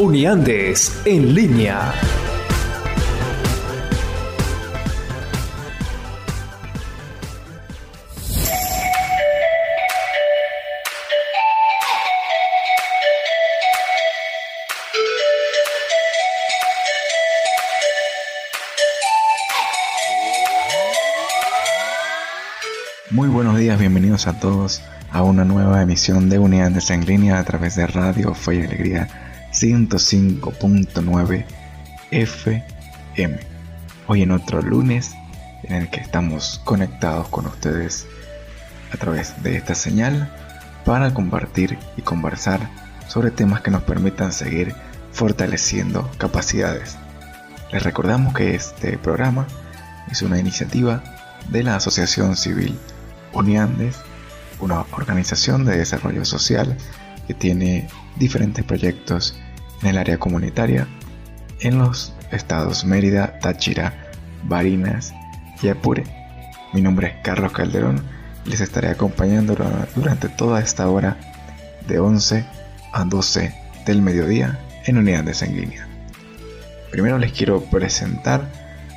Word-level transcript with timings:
Uniandes 0.00 0.98
en 1.04 1.34
línea. 1.34 1.92
Muy 23.10 23.28
buenos 23.28 23.58
días, 23.58 23.78
bienvenidos 23.78 24.26
a 24.26 24.40
todos 24.40 24.80
a 25.10 25.22
una 25.22 25.44
nueva 25.44 25.82
emisión 25.82 26.30
de 26.30 26.38
Unidades 26.38 26.88
en 26.88 27.04
línea 27.04 27.38
a 27.38 27.44
través 27.44 27.76
de 27.76 27.86
Radio 27.86 28.34
Fe 28.34 28.54
y 28.54 28.62
Alegría 28.62 29.29
105.9 29.60 31.44
FM. 32.10 33.40
Hoy 34.06 34.22
en 34.22 34.30
otro 34.30 34.62
lunes 34.62 35.10
en 35.64 35.74
el 35.74 35.90
que 35.90 36.00
estamos 36.00 36.62
conectados 36.64 37.28
con 37.28 37.44
ustedes 37.44 38.06
a 38.90 38.96
través 38.96 39.42
de 39.42 39.56
esta 39.56 39.74
señal 39.74 40.34
para 40.86 41.12
compartir 41.12 41.76
y 41.98 42.00
conversar 42.00 42.70
sobre 43.06 43.30
temas 43.30 43.60
que 43.60 43.70
nos 43.70 43.82
permitan 43.82 44.32
seguir 44.32 44.74
fortaleciendo 45.12 46.10
capacidades. 46.16 46.96
Les 47.70 47.82
recordamos 47.82 48.32
que 48.32 48.54
este 48.54 48.96
programa 48.96 49.46
es 50.10 50.22
una 50.22 50.38
iniciativa 50.38 51.04
de 51.50 51.64
la 51.64 51.76
Asociación 51.76 52.34
Civil 52.34 52.78
Uniandes, 53.34 53.96
una 54.58 54.86
organización 54.92 55.66
de 55.66 55.76
desarrollo 55.76 56.24
social 56.24 56.78
que 57.26 57.34
tiene 57.34 57.88
diferentes 58.16 58.64
proyectos 58.64 59.36
en 59.82 59.88
el 59.88 59.98
área 59.98 60.18
comunitaria 60.18 60.86
en 61.60 61.78
los 61.78 62.14
estados 62.30 62.84
Mérida, 62.84 63.38
Táchira, 63.40 63.92
Barinas 64.44 65.12
y 65.62 65.68
Apure. 65.68 66.04
Mi 66.72 66.80
nombre 66.80 67.08
es 67.08 67.14
Carlos 67.22 67.52
Calderón 67.52 68.02
y 68.44 68.50
les 68.50 68.60
estaré 68.60 68.88
acompañando 68.88 69.56
durante 69.94 70.28
toda 70.28 70.60
esta 70.60 70.88
hora 70.88 71.16
de 71.86 71.98
11 71.98 72.44
a 72.92 73.04
12 73.04 73.54
del 73.86 74.02
mediodía 74.02 74.58
en 74.86 74.98
Unidades 74.98 75.42
en 75.42 75.56
línea. 75.56 75.86
Primero 76.90 77.18
les 77.18 77.32
quiero 77.32 77.62
presentar 77.64 78.48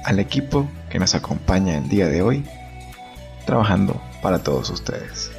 al 0.06 0.20
equipo 0.20 0.70
que 0.90 1.00
nos 1.00 1.16
acompaña 1.16 1.78
el 1.78 1.90
día 1.90 2.08
de 2.08 2.22
hoy 2.22 2.46
trabajando 3.46 4.02
para 4.22 4.40
todos 4.40 4.70
ustedes. 4.70 5.32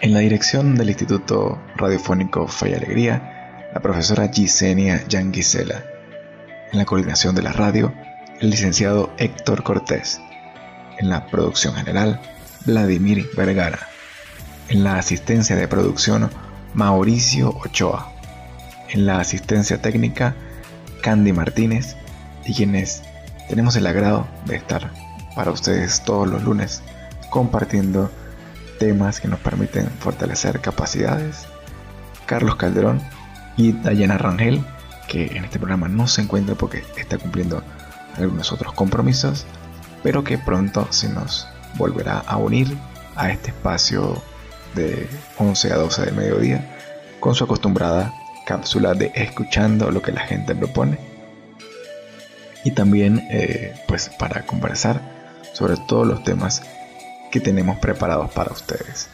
En 0.00 0.12
la 0.12 0.20
dirección 0.20 0.76
del 0.76 0.90
Instituto 0.90 1.58
Radiofónico 1.76 2.46
Fe 2.46 2.70
y 2.70 2.74
Alegría, 2.74 3.37
la 3.72 3.80
profesora 3.80 4.28
Gisenia 4.28 5.04
Yanguisela. 5.08 5.84
En 6.72 6.78
la 6.78 6.84
coordinación 6.84 7.34
de 7.34 7.42
la 7.42 7.52
radio, 7.52 7.92
el 8.40 8.50
licenciado 8.50 9.12
Héctor 9.18 9.62
Cortés. 9.62 10.20
En 10.98 11.10
la 11.10 11.26
producción 11.26 11.74
general, 11.74 12.20
Vladimir 12.64 13.28
Vergara. 13.36 13.78
En 14.68 14.84
la 14.84 14.96
asistencia 14.96 15.56
de 15.56 15.68
producción, 15.68 16.30
Mauricio 16.74 17.50
Ochoa. 17.50 18.12
En 18.88 19.06
la 19.06 19.20
asistencia 19.20 19.80
técnica, 19.80 20.34
Candy 21.02 21.32
Martínez. 21.32 21.96
Y 22.44 22.54
quienes 22.54 23.02
tenemos 23.48 23.76
el 23.76 23.86
agrado 23.86 24.26
de 24.46 24.56
estar 24.56 24.90
para 25.34 25.50
ustedes 25.50 26.02
todos 26.02 26.26
los 26.26 26.42
lunes 26.42 26.82
compartiendo 27.30 28.10
temas 28.78 29.20
que 29.20 29.28
nos 29.28 29.40
permiten 29.40 29.88
fortalecer 30.00 30.60
capacidades. 30.60 31.46
Carlos 32.26 32.56
Calderón 32.56 33.00
y 33.58 33.72
Dayana 33.72 34.16
Rangel, 34.16 34.64
que 35.08 35.26
en 35.36 35.44
este 35.44 35.58
programa 35.58 35.88
no 35.88 36.08
se 36.08 36.22
encuentra 36.22 36.54
porque 36.54 36.84
está 36.96 37.18
cumpliendo 37.18 37.62
algunos 38.16 38.52
otros 38.52 38.72
compromisos, 38.72 39.44
pero 40.02 40.24
que 40.24 40.38
pronto 40.38 40.86
se 40.90 41.10
nos 41.10 41.46
volverá 41.74 42.20
a 42.20 42.36
unir 42.38 42.74
a 43.16 43.30
este 43.30 43.50
espacio 43.50 44.22
de 44.74 45.08
11 45.36 45.72
a 45.72 45.76
12 45.76 46.04
del 46.06 46.14
mediodía 46.14 46.78
con 47.20 47.34
su 47.34 47.44
acostumbrada 47.44 48.14
cápsula 48.46 48.94
de 48.94 49.10
escuchando 49.14 49.90
lo 49.90 50.00
que 50.00 50.12
la 50.12 50.20
gente 50.20 50.54
propone 50.54 50.98
y 52.64 52.70
también 52.70 53.26
eh, 53.30 53.74
pues 53.88 54.08
para 54.08 54.46
conversar 54.46 55.00
sobre 55.52 55.76
todos 55.88 56.06
los 56.06 56.22
temas 56.22 56.62
que 57.32 57.40
tenemos 57.40 57.78
preparados 57.78 58.30
para 58.30 58.52
ustedes. 58.52 59.08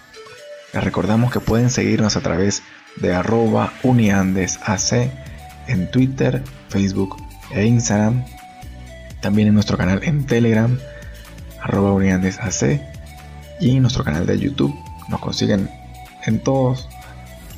Les 0.72 0.84
recordamos 0.84 1.32
que 1.32 1.40
pueden 1.40 1.70
seguirnos 1.70 2.16
a 2.16 2.20
través 2.20 2.62
de 2.96 3.14
arroba 3.14 3.72
uniandesac 3.82 5.10
en 5.66 5.90
Twitter, 5.90 6.42
Facebook 6.68 7.16
e 7.50 7.64
Instagram. 7.64 8.24
También 9.20 9.48
en 9.48 9.54
nuestro 9.54 9.76
canal 9.78 10.00
en 10.04 10.26
Telegram, 10.26 10.78
arroba 11.62 11.92
uniandesac 11.92 12.80
y 13.60 13.76
en 13.76 13.82
nuestro 13.82 14.04
canal 14.04 14.26
de 14.26 14.38
YouTube. 14.38 14.74
Nos 15.08 15.20
consiguen 15.20 15.70
en 16.24 16.40
todas 16.40 16.88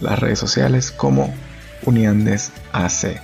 las 0.00 0.18
redes 0.18 0.38
sociales 0.38 0.90
como 0.90 1.32
uniandesac. 1.84 3.22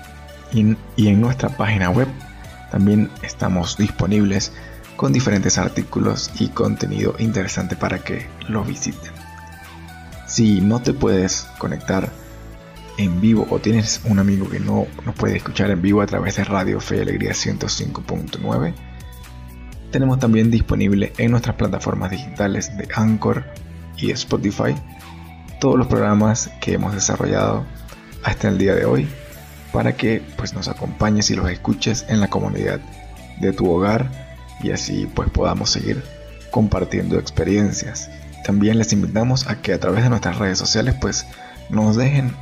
Y, 0.52 0.76
y 0.96 1.08
en 1.08 1.20
nuestra 1.20 1.48
página 1.50 1.90
web 1.90 2.08
también 2.70 3.10
estamos 3.22 3.76
disponibles 3.78 4.52
con 4.96 5.12
diferentes 5.12 5.58
artículos 5.58 6.30
y 6.38 6.48
contenido 6.48 7.14
interesante 7.18 7.76
para 7.76 7.98
que 7.98 8.26
lo 8.48 8.62
visiten. 8.64 9.21
Si 10.32 10.62
no 10.62 10.80
te 10.80 10.94
puedes 10.94 11.46
conectar 11.58 12.08
en 12.96 13.20
vivo 13.20 13.46
o 13.50 13.58
tienes 13.58 14.00
un 14.06 14.18
amigo 14.18 14.48
que 14.48 14.60
no 14.60 14.86
nos 15.04 15.14
puede 15.14 15.36
escuchar 15.36 15.70
en 15.70 15.82
vivo 15.82 16.00
a 16.00 16.06
través 16.06 16.36
de 16.36 16.44
Radio 16.44 16.80
Fe 16.80 16.96
y 16.96 17.00
Alegría 17.00 17.32
105.9, 17.32 18.72
tenemos 19.90 20.18
también 20.18 20.50
disponible 20.50 21.12
en 21.18 21.32
nuestras 21.32 21.56
plataformas 21.56 22.12
digitales 22.12 22.74
de 22.78 22.88
Anchor 22.94 23.44
y 23.98 24.10
Spotify 24.12 24.74
todos 25.60 25.76
los 25.76 25.86
programas 25.86 26.50
que 26.62 26.72
hemos 26.72 26.94
desarrollado 26.94 27.66
hasta 28.24 28.48
el 28.48 28.56
día 28.56 28.74
de 28.74 28.86
hoy 28.86 29.06
para 29.70 29.98
que 29.98 30.22
pues 30.38 30.54
nos 30.54 30.66
acompañes 30.66 31.28
y 31.28 31.36
los 31.36 31.50
escuches 31.50 32.06
en 32.08 32.20
la 32.20 32.28
comunidad 32.28 32.80
de 33.38 33.52
tu 33.52 33.70
hogar 33.70 34.10
y 34.62 34.70
así 34.70 35.06
pues 35.14 35.28
podamos 35.28 35.68
seguir 35.68 36.02
compartiendo 36.50 37.18
experiencias. 37.18 38.08
También 38.44 38.78
les 38.78 38.92
invitamos 38.92 39.46
a 39.48 39.60
que 39.62 39.72
a 39.72 39.80
través 39.80 40.02
de 40.02 40.10
nuestras 40.10 40.38
redes 40.38 40.58
sociales 40.58 40.94
pues 41.00 41.26
nos 41.70 41.96
dejen 41.96 42.34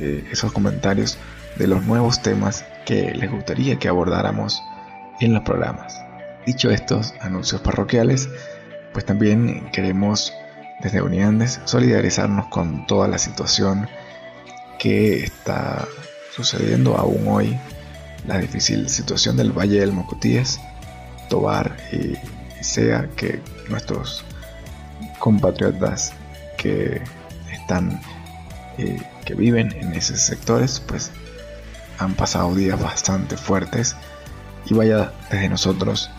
eh, 0.00 0.26
esos 0.30 0.52
comentarios 0.52 1.18
de 1.56 1.66
los 1.66 1.84
nuevos 1.84 2.22
temas 2.22 2.64
que 2.84 3.12
les 3.14 3.30
gustaría 3.30 3.78
que 3.78 3.88
abordáramos 3.88 4.62
en 5.20 5.34
los 5.34 5.42
programas. 5.42 6.00
Dicho 6.46 6.70
estos 6.70 7.14
anuncios 7.20 7.60
parroquiales, 7.60 8.28
pues 8.92 9.04
también 9.04 9.68
queremos 9.72 10.32
desde 10.80 11.02
Uniandes 11.02 11.60
solidarizarnos 11.64 12.46
con 12.48 12.86
toda 12.86 13.08
la 13.08 13.18
situación 13.18 13.88
que 14.78 15.24
está 15.24 15.86
sucediendo 16.34 16.96
aún 16.96 17.26
hoy, 17.26 17.58
la 18.26 18.38
difícil 18.38 18.88
situación 18.88 19.36
del 19.36 19.52
Valle 19.52 19.80
del 19.80 19.92
Mocotíes, 19.92 20.60
Tobar 21.28 21.76
y 21.92 22.16
sea 22.62 23.08
que 23.16 23.40
nuestros 23.68 24.24
compatriotas 25.18 26.12
que 26.56 27.02
están 27.52 28.00
eh, 28.78 29.00
que 29.24 29.34
viven 29.34 29.72
en 29.72 29.92
esos 29.94 30.20
sectores 30.20 30.80
pues 30.80 31.10
han 31.98 32.14
pasado 32.14 32.54
días 32.54 32.80
bastante 32.80 33.36
fuertes 33.36 33.96
y 34.66 34.74
vaya 34.74 35.12
desde 35.30 35.48
nosotros 35.48 36.10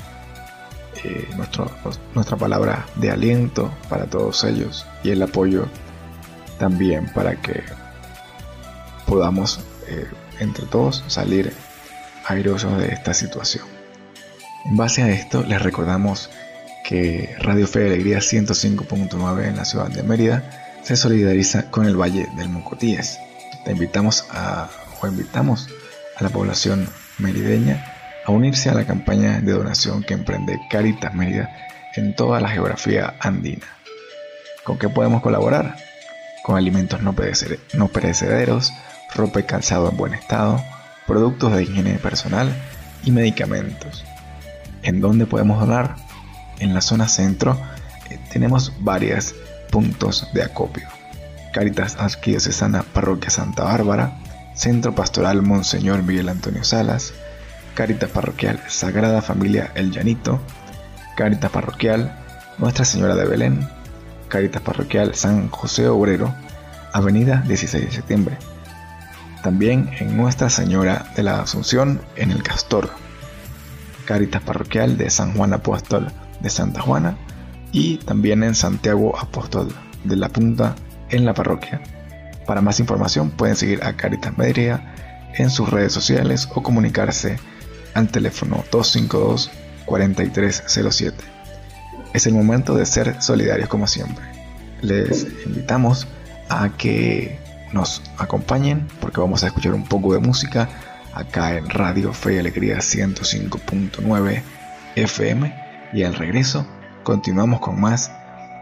eh, 1.03 1.27
nuestra 2.13 2.37
palabra 2.37 2.85
de 2.95 3.11
aliento 3.11 3.71
para 3.89 4.05
todos 4.05 4.43
ellos 4.43 4.85
y 5.03 5.11
el 5.11 5.21
apoyo 5.21 5.67
también 6.57 7.11
para 7.13 7.35
que 7.35 7.63
podamos 9.05 9.59
eh, 9.87 10.07
entre 10.39 10.65
todos 10.65 11.03
salir 11.07 11.53
airosos 12.25 12.77
de 12.77 12.87
esta 12.89 13.13
situación. 13.13 13.65
En 14.65 14.75
base 14.75 15.01
a 15.01 15.09
esto, 15.09 15.43
les 15.43 15.61
recordamos 15.61 16.29
que 16.87 17.35
Radio 17.39 17.67
Fe 17.67 17.87
Alegría 17.87 18.19
105.9 18.19 19.45
en 19.45 19.57
la 19.57 19.65
ciudad 19.65 19.89
de 19.89 20.03
Mérida 20.03 20.79
se 20.83 20.95
solidariza 20.95 21.69
con 21.69 21.85
el 21.85 21.99
Valle 21.99 22.29
del 22.37 22.47
Mocotíes. 22.47 23.19
Te 23.65 23.71
invitamos 23.71 24.25
a 24.31 24.69
o 25.01 25.07
invitamos 25.07 25.67
a 26.15 26.23
la 26.23 26.29
población 26.29 26.87
merideña 27.17 27.83
a 28.25 28.31
unirse 28.31 28.69
a 28.69 28.73
la 28.73 28.85
campaña 28.85 29.41
de 29.41 29.51
donación 29.51 30.01
que 30.01 30.13
emprende 30.13 30.61
Caritas 30.69 31.13
Mérida 31.13 31.49
en 31.97 32.15
toda 32.15 32.39
la 32.39 32.47
geografía 32.49 33.15
andina. 33.19 33.67
¿Con 34.63 34.79
qué 34.79 34.87
podemos 34.87 35.21
colaborar? 35.21 35.75
Con 36.41 36.55
alimentos 36.55 37.01
no, 37.01 37.13
perecederos, 37.89 38.71
ropa 39.13 39.41
y 39.41 39.43
calzado 39.43 39.89
en 39.89 39.97
buen 39.97 40.13
estado, 40.13 40.63
productos 41.05 41.53
de 41.53 41.63
higiene 41.63 41.95
personal 41.95 42.49
y 43.03 43.11
medicamentos. 43.11 44.05
¿En 44.83 45.01
dónde 45.01 45.25
podemos 45.25 45.59
donar? 45.59 46.06
En 46.59 46.73
la 46.73 46.81
zona 46.81 47.07
centro 47.07 47.57
eh, 48.09 48.19
tenemos 48.31 48.73
varios 48.79 49.35
puntos 49.69 50.27
de 50.33 50.43
acopio. 50.43 50.87
Caritas 51.53 51.97
Arquidiocesana 51.99 52.83
Parroquia 52.83 53.29
Santa 53.29 53.63
Bárbara, 53.63 54.17
Centro 54.55 54.93
Pastoral 54.95 55.41
Monseñor 55.41 56.03
Miguel 56.03 56.29
Antonio 56.29 56.63
Salas, 56.63 57.13
Caritas 57.75 58.09
Parroquial 58.09 58.61
Sagrada 58.67 59.21
Familia 59.21 59.71
El 59.75 59.91
Llanito, 59.91 60.39
Caritas 61.15 61.51
Parroquial 61.51 62.11
Nuestra 62.57 62.85
Señora 62.85 63.15
de 63.15 63.25
Belén, 63.25 63.67
Caritas 64.29 64.61
Parroquial 64.61 65.15
San 65.15 65.49
José 65.49 65.87
Obrero, 65.87 66.33
Avenida 66.91 67.43
16 67.47 67.85
de 67.85 67.91
Septiembre. 67.91 68.37
También 69.43 69.91
en 69.99 70.17
Nuestra 70.17 70.49
Señora 70.49 71.05
de 71.15 71.23
la 71.23 71.41
Asunción 71.41 72.01
en 72.15 72.31
el 72.31 72.41
Castor, 72.41 72.89
Caritas 74.05 74.41
Parroquial 74.41 74.97
de 74.97 75.09
San 75.11 75.33
Juan 75.33 75.53
Apóstol 75.53 76.11
Santa 76.49 76.81
Juana 76.81 77.17
y 77.71 77.97
también 77.97 78.43
en 78.43 78.55
Santiago 78.55 79.17
Apóstol 79.17 79.73
de 80.03 80.15
la 80.15 80.29
Punta 80.29 80.75
en 81.09 81.25
la 81.25 81.33
parroquia. 81.33 81.81
Para 82.45 82.61
más 82.61 82.79
información 82.79 83.31
pueden 83.31 83.55
seguir 83.55 83.83
a 83.83 83.93
Caritas 83.93 84.37
Medria 84.37 84.93
en 85.35 85.49
sus 85.49 85.67
redes 85.69 85.93
sociales 85.93 86.47
o 86.55 86.61
comunicarse 86.63 87.39
al 87.93 88.09
teléfono 88.09 88.63
252-4307. 88.71 91.13
Es 92.13 92.25
el 92.25 92.33
momento 92.33 92.75
de 92.75 92.85
ser 92.85 93.21
solidarios 93.21 93.67
como 93.69 93.87
siempre. 93.87 94.25
Les 94.81 95.27
invitamos 95.45 96.07
a 96.49 96.69
que 96.69 97.39
nos 97.73 98.01
acompañen 98.17 98.87
porque 99.01 99.19
vamos 99.19 99.43
a 99.43 99.47
escuchar 99.47 99.73
un 99.73 99.83
poco 99.83 100.13
de 100.13 100.19
música 100.19 100.69
acá 101.13 101.57
en 101.57 101.69
Radio 101.69 102.13
Fe 102.13 102.35
y 102.35 102.37
Alegría 102.39 102.77
105.9 102.77 104.41
FM 104.95 105.66
y 105.93 106.03
al 106.03 106.15
regreso 106.15 106.65
continuamos 107.03 107.59
con 107.59 107.79
más 107.79 108.11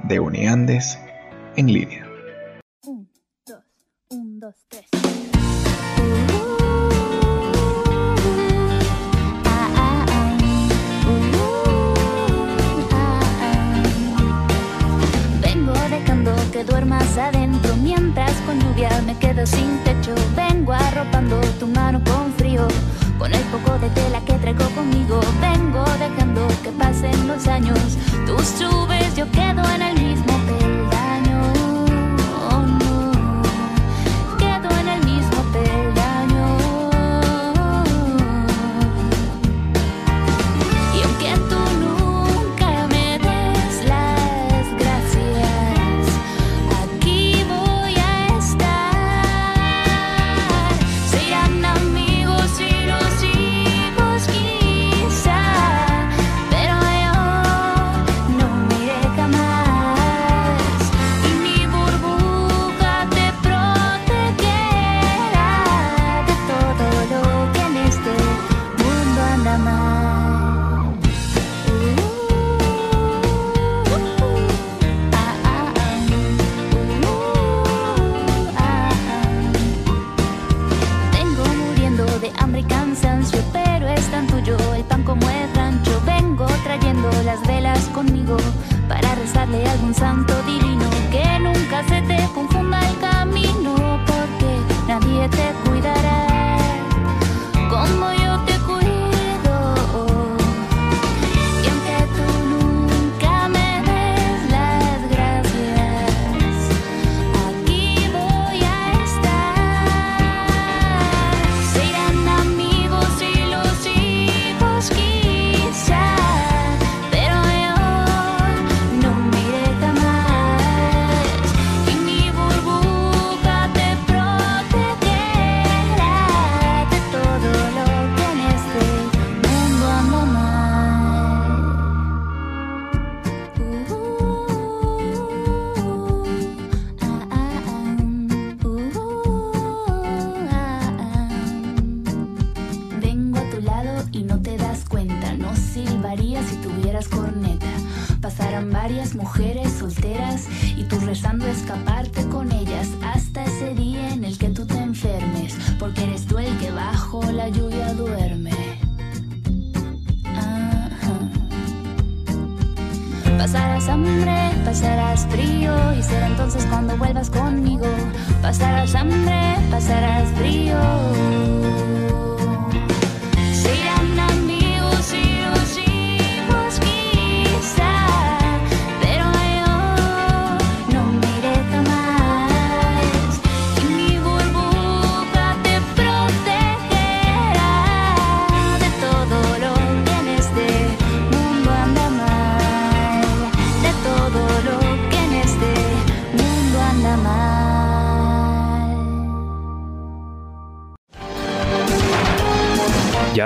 de 0.03 0.19
Uniandes 0.19 0.99
en 1.55 1.73
línea. 1.73 2.05
duermas 16.63 17.17
adentro 17.17 17.75
mientras 17.77 18.31
con 18.41 18.59
lluvia 18.59 18.89
me 19.05 19.17
quedo 19.17 19.45
sin 19.45 19.77
techo. 19.83 20.15
Vengo 20.35 20.73
arropando 20.73 21.39
tu 21.59 21.67
mano 21.67 22.01
con 22.03 22.33
frío, 22.33 22.67
con 23.17 23.33
el 23.33 23.43
poco 23.45 23.77
de 23.79 23.89
tela 23.89 24.21
que 24.21 24.33
traigo 24.33 24.65
conmigo. 24.71 25.19
Vengo 25.41 25.83
dejando 25.99 26.47
que 26.63 26.71
pasen 26.71 27.27
los 27.27 27.47
años. 27.47 27.79
Tú 28.25 28.37
subes, 28.39 29.15
yo 29.15 29.29
quedo 29.31 29.63
en 29.75 29.81
el 29.81 30.01
mismo 30.01 30.33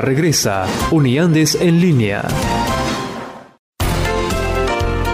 Regresa 0.02 0.66
Uniandes 0.92 1.56
en 1.56 1.82
línea. 1.82 2.24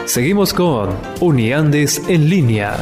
Seguimos 0.05 0.53
con 0.53 0.95
Uniandes 1.19 2.03
en 2.07 2.29
línea. 2.29 2.77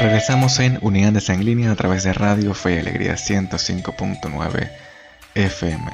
Regresamos 0.00 0.58
en 0.58 0.78
Unidades 0.82 1.28
en 1.28 1.44
línea 1.44 1.70
a 1.70 1.76
través 1.76 2.02
de 2.02 2.12
Radio 2.12 2.54
Fe 2.54 2.74
y 2.74 2.78
Alegría 2.78 3.14
105.9 3.14 4.70
FM. 5.34 5.92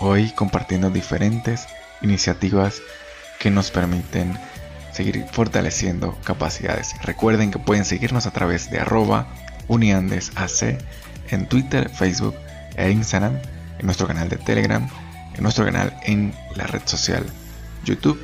Hoy 0.00 0.30
compartiendo 0.30 0.88
diferentes 0.88 1.66
iniciativas 2.00 2.80
que 3.38 3.50
nos 3.50 3.70
permiten 3.70 4.38
seguir 4.92 5.24
fortaleciendo 5.32 6.18
capacidades. 6.24 6.94
Recuerden 7.02 7.50
que 7.50 7.58
pueden 7.58 7.84
seguirnos 7.84 8.26
a 8.26 8.30
través 8.30 8.70
de 8.70 8.80
arroba 8.80 9.26
uniandesac 9.68 10.78
en 11.30 11.48
Twitter, 11.48 11.88
Facebook 11.88 12.34
e 12.76 12.90
Instagram, 12.90 13.38
en 13.78 13.86
nuestro 13.86 14.06
canal 14.06 14.28
de 14.28 14.36
Telegram, 14.36 14.88
en 15.34 15.42
nuestro 15.42 15.64
canal 15.64 15.96
en 16.02 16.34
la 16.54 16.66
red 16.66 16.82
social 16.84 17.24
YouTube 17.84 18.20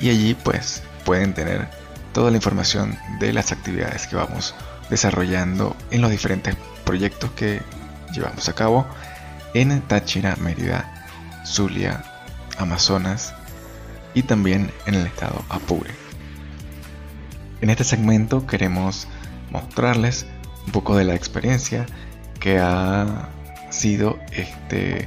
y 0.00 0.10
allí 0.10 0.34
pues 0.34 0.82
pueden 1.04 1.34
tener 1.34 1.68
toda 2.12 2.30
la 2.30 2.36
información 2.36 2.98
de 3.20 3.32
las 3.32 3.52
actividades 3.52 4.06
que 4.06 4.16
vamos 4.16 4.54
desarrollando 4.90 5.76
en 5.90 6.00
los 6.00 6.10
diferentes 6.10 6.56
proyectos 6.84 7.30
que 7.32 7.60
llevamos 8.12 8.48
a 8.48 8.54
cabo 8.54 8.86
en 9.54 9.80
Táchira, 9.82 10.36
Mérida, 10.36 11.42
Zulia, 11.44 12.02
Amazonas 12.58 13.34
y 14.16 14.22
también 14.22 14.72
en 14.86 14.94
el 14.94 15.06
estado 15.06 15.44
Apure. 15.50 15.90
En 17.60 17.68
este 17.68 17.84
segmento 17.84 18.46
queremos 18.46 19.06
mostrarles 19.50 20.26
un 20.64 20.72
poco 20.72 20.96
de 20.96 21.04
la 21.04 21.14
experiencia 21.14 21.84
que 22.40 22.58
ha 22.58 23.28
sido 23.68 24.18
este, 24.32 25.06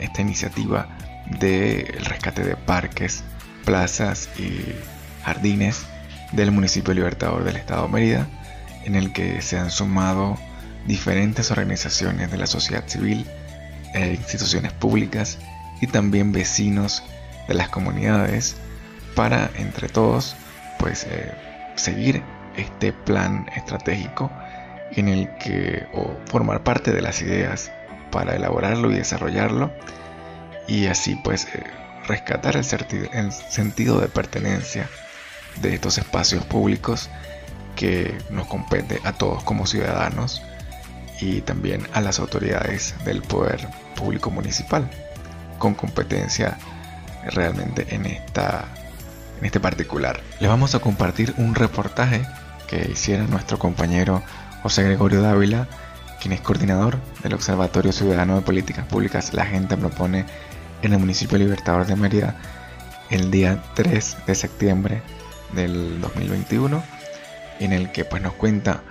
esta 0.00 0.22
iniciativa 0.22 0.88
del 1.38 1.86
rescate 2.06 2.42
de 2.42 2.56
parques, 2.56 3.22
plazas 3.66 4.30
y 4.38 4.72
jardines 5.22 5.84
del 6.32 6.50
municipio 6.50 6.94
Libertador 6.94 7.44
del 7.44 7.56
Estado 7.56 7.86
de 7.86 7.92
Mérida, 7.92 8.26
en 8.84 8.94
el 8.94 9.12
que 9.12 9.42
se 9.42 9.58
han 9.58 9.70
sumado 9.70 10.38
diferentes 10.86 11.50
organizaciones 11.50 12.30
de 12.30 12.38
la 12.38 12.46
sociedad 12.46 12.88
civil, 12.88 13.26
e 13.92 14.14
instituciones 14.14 14.72
públicas 14.72 15.38
y 15.82 15.88
también 15.88 16.32
vecinos 16.32 17.02
de 17.48 17.54
las 17.54 17.68
comunidades 17.68 18.56
para 19.14 19.50
entre 19.56 19.88
todos 19.88 20.36
pues 20.78 21.04
eh, 21.04 21.32
seguir 21.76 22.22
este 22.56 22.92
plan 22.92 23.46
estratégico 23.56 24.30
en 24.92 25.08
el 25.08 25.28
que 25.38 25.86
o 25.92 26.16
formar 26.26 26.62
parte 26.62 26.92
de 26.92 27.02
las 27.02 27.20
ideas 27.22 27.72
para 28.10 28.36
elaborarlo 28.36 28.90
y 28.90 28.94
desarrollarlo 28.94 29.72
y 30.68 30.86
así 30.86 31.16
pues 31.24 31.46
eh, 31.46 31.64
rescatar 32.06 32.56
el, 32.56 32.64
el 33.12 33.32
sentido 33.32 34.00
de 34.00 34.08
pertenencia 34.08 34.88
de 35.60 35.74
estos 35.74 35.98
espacios 35.98 36.44
públicos 36.44 37.10
que 37.76 38.16
nos 38.30 38.46
compete 38.46 39.00
a 39.04 39.12
todos 39.12 39.42
como 39.44 39.66
ciudadanos 39.66 40.42
y 41.20 41.40
también 41.40 41.86
a 41.92 42.00
las 42.00 42.18
autoridades 42.18 42.94
del 43.04 43.22
poder 43.22 43.68
público 43.96 44.30
municipal 44.30 44.88
con 45.58 45.74
competencia 45.74 46.58
realmente 47.32 47.94
en 47.94 48.06
esta 48.06 48.66
en 49.38 49.46
este 49.46 49.60
particular. 49.60 50.20
Les 50.40 50.48
vamos 50.48 50.74
a 50.74 50.78
compartir 50.78 51.34
un 51.36 51.54
reportaje 51.54 52.26
que 52.68 52.90
hiciera 52.90 53.24
nuestro 53.24 53.58
compañero 53.58 54.22
José 54.62 54.84
Gregorio 54.84 55.22
Dávila, 55.22 55.68
quien 56.20 56.32
es 56.32 56.40
coordinador 56.40 56.98
del 57.22 57.34
Observatorio 57.34 57.92
Ciudadano 57.92 58.36
de 58.36 58.42
Políticas 58.42 58.86
Públicas 58.86 59.34
La 59.34 59.44
Gente 59.44 59.76
Propone 59.76 60.24
en 60.82 60.92
el 60.92 60.98
municipio 60.98 61.38
Libertador 61.38 61.86
de 61.86 61.96
Mérida 61.96 62.36
el 63.10 63.30
día 63.30 63.62
3 63.74 64.16
de 64.26 64.34
septiembre 64.34 65.02
del 65.52 66.00
2021 66.00 66.82
en 67.60 67.72
el 67.72 67.92
que 67.92 68.04
pues 68.04 68.22
nos 68.22 68.32
cuenta 68.34 68.82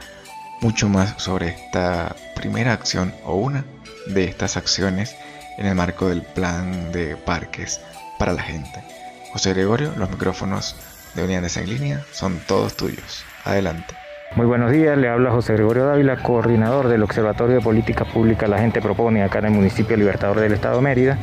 mucho 0.62 0.88
más 0.88 1.22
sobre 1.22 1.50
esta 1.50 2.16
primera 2.36 2.74
acción 2.74 3.14
o 3.26 3.36
una 3.36 3.66
de 4.08 4.26
estas 4.26 4.56
acciones 4.56 5.16
en 5.58 5.66
el 5.66 5.76
marco 5.76 6.10
del 6.10 6.22
plan 6.22 6.92
de 6.92 7.16
parques 7.18 7.82
para 8.18 8.34
la 8.34 8.44
gente. 8.44 8.84
José 9.32 9.54
Gregorio, 9.54 9.94
los 9.98 10.10
micrófonos 10.10 10.76
de 11.16 11.24
Unidades 11.24 11.58
en 11.58 11.70
Línea 11.70 12.02
son 12.12 12.40
todos 12.48 12.76
tuyos. 12.76 13.26
Adelante. 13.46 13.96
Muy 14.36 14.48
buenos 14.48 14.72
días, 14.72 14.98
le 14.98 15.10
habla 15.10 15.30
José 15.30 15.54
Gregorio 15.54 15.86
Dávila, 15.86 16.18
coordinador 16.18 16.88
del 16.88 17.04
Observatorio 17.04 17.58
de 17.58 17.62
Política 17.62 18.04
Pública 18.04 18.48
La 18.48 18.58
Gente 18.58 18.82
Propone 18.82 19.22
acá 19.22 19.40
en 19.40 19.46
el 19.46 19.52
municipio 19.52 19.96
Libertador 19.96 20.40
del 20.40 20.54
Estado 20.54 20.78
de 20.78 20.82
Mérida. 20.82 21.18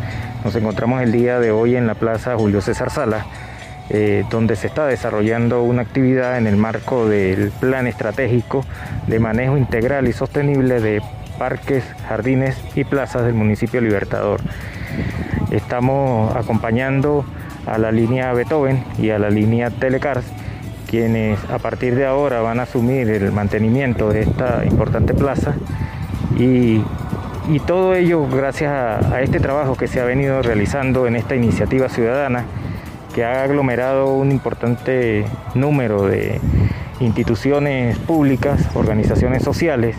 Nos 0.45 0.55
encontramos 0.55 1.03
el 1.03 1.11
día 1.11 1.41
de 1.41 1.51
hoy 1.51 1.75
en 1.75 1.89
la 1.89 1.97
Plaza 1.97 2.37
Julio 2.37 2.61
César 2.61 2.91
Sala, 2.91 3.27
eh, 3.89 4.25
donde 4.31 4.55
se 4.55 4.69
está 4.69 4.87
desarrollando 4.87 5.65
una 5.65 5.83
actividad 5.83 6.39
en 6.39 6.47
el 6.47 6.57
marco 6.57 7.09
del 7.09 7.51
Plan 7.59 7.89
Estratégico 7.89 8.65
de 9.09 9.19
Manejo 9.19 9.57
Integral 9.57 10.07
y 10.07 10.13
Sostenible 10.13 10.81
de 10.81 11.03
Parques, 11.37 11.83
Jardines 12.09 12.57
y 12.77 12.85
Plazas 12.85 13.25
del 13.25 13.35
municipio 13.35 13.81
Libertador. 13.81 14.41
Estamos 15.51 16.35
acompañando 16.37 17.25
a 17.67 17.79
la 17.79 17.91
línea 17.91 18.33
Beethoven 18.33 18.85
y 18.99 19.11
a 19.11 19.19
la 19.19 19.31
línea 19.31 19.71
Telecars, 19.71 20.25
quienes 20.89 21.39
a 21.51 21.59
partir 21.59 21.95
de 21.95 22.07
ahora 22.07 22.41
van 22.41 22.61
a 22.61 22.63
asumir 22.63 23.09
el 23.11 23.33
mantenimiento 23.33 24.11
de 24.11 24.23
esta 24.23 24.65
importante 24.65 25.15
plaza. 25.15 25.55
Y, 26.39 26.83
todo 27.67 27.95
ello 27.95 28.29
gracias 28.29 28.73
a 28.73 29.23
este 29.23 29.41
trabajo 29.41 29.75
que 29.75 29.89
se 29.89 30.01
ha 30.01 30.05
venido 30.05 30.41
realizando 30.41 31.09
en 31.09 31.17
esta 31.17 31.35
iniciativa 31.35 31.89
ciudadana 31.89 32.45
que 33.13 33.25
ha 33.25 33.43
aglomerado 33.43 34.15
un 34.15 34.31
importante 34.31 35.25
número 35.55 36.07
de 36.07 36.41
instituciones 37.01 37.99
públicas, 37.99 38.69
organizaciones 38.75 39.43
sociales 39.43 39.97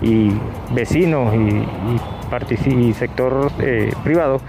y 0.00 0.30
vecinos 0.74 1.34
y, 1.34 1.66
sector 2.94 3.52
eh, 3.60 3.92
privado 4.02 4.40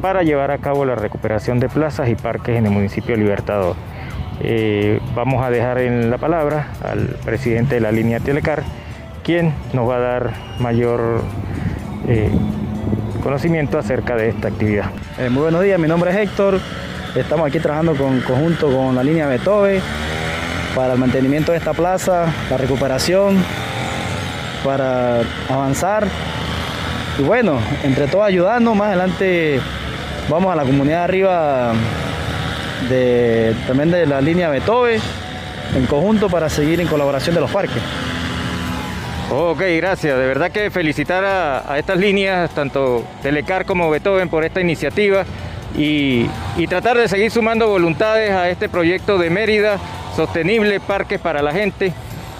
para 0.00 0.22
llevar 0.22 0.50
a 0.50 0.58
cabo 0.58 0.84
la 0.84 0.94
recuperación 0.94 1.60
de 1.60 1.68
plazas 1.68 2.08
y 2.08 2.14
parques 2.14 2.56
en 2.56 2.66
el 2.66 2.72
municipio 2.72 3.16
Libertador. 3.16 3.76
Eh, 4.40 5.00
vamos 5.14 5.42
a 5.42 5.50
dejar 5.50 5.78
en 5.78 6.10
la 6.10 6.18
palabra 6.18 6.68
al 6.82 7.16
presidente 7.24 7.76
de 7.76 7.80
la 7.80 7.92
línea 7.92 8.20
Telecar, 8.20 8.62
quien 9.22 9.54
nos 9.72 9.88
va 9.88 9.96
a 9.96 10.00
dar 10.00 10.32
mayor 10.58 11.22
eh, 12.08 12.30
conocimiento 13.22 13.78
acerca 13.78 14.16
de 14.16 14.28
esta 14.28 14.48
actividad. 14.48 14.90
muy 15.30 15.42
buenos 15.42 15.62
días, 15.62 15.78
mi 15.78 15.88
nombre 15.88 16.10
es 16.10 16.16
Héctor, 16.16 16.60
Estamos 17.14 17.46
aquí 17.46 17.60
trabajando 17.60 17.94
con, 17.94 18.20
conjunto 18.22 18.66
con 18.72 18.96
la 18.96 19.04
línea 19.04 19.28
Beethoven 19.28 19.80
para 20.74 20.94
el 20.94 20.98
mantenimiento 20.98 21.52
de 21.52 21.58
esta 21.58 21.72
plaza, 21.72 22.26
la 22.50 22.56
recuperación, 22.56 23.36
para 24.64 25.20
avanzar. 25.48 26.08
Y 27.18 27.22
bueno, 27.22 27.58
entre 27.82 28.06
todos 28.06 28.26
ayudando, 28.26 28.74
más 28.74 28.88
adelante 28.88 29.60
vamos 30.28 30.52
a 30.52 30.56
la 30.56 30.64
comunidad 30.64 31.04
arriba 31.04 31.72
de, 32.88 33.54
también 33.66 33.90
de 33.90 34.06
la 34.06 34.20
línea 34.20 34.50
Beethoven 34.50 35.00
en 35.76 35.86
conjunto 35.86 36.28
para 36.28 36.48
seguir 36.48 36.80
en 36.80 36.86
colaboración 36.86 37.34
de 37.34 37.40
los 37.40 37.50
parques. 37.50 37.82
Ok, 39.30 39.62
gracias. 39.76 40.18
De 40.18 40.26
verdad 40.26 40.50
que 40.50 40.70
felicitar 40.70 41.24
a, 41.24 41.72
a 41.72 41.78
estas 41.78 41.98
líneas, 41.98 42.50
tanto 42.50 43.04
Telecar 43.22 43.64
como 43.64 43.90
Beethoven, 43.90 44.28
por 44.28 44.44
esta 44.44 44.60
iniciativa 44.60 45.24
y, 45.76 46.26
tratar 46.68 46.96
de 46.96 47.08
seguir 47.08 47.30
sumando 47.30 47.68
voluntades 47.68 48.30
a 48.30 48.48
este 48.48 48.68
proyecto 48.68 49.18
de 49.18 49.30
Mérida 49.30 49.78
sostenible, 50.14 50.80
parques 50.80 51.20
para 51.20 51.42
la 51.42 51.52
gente. 51.52 51.92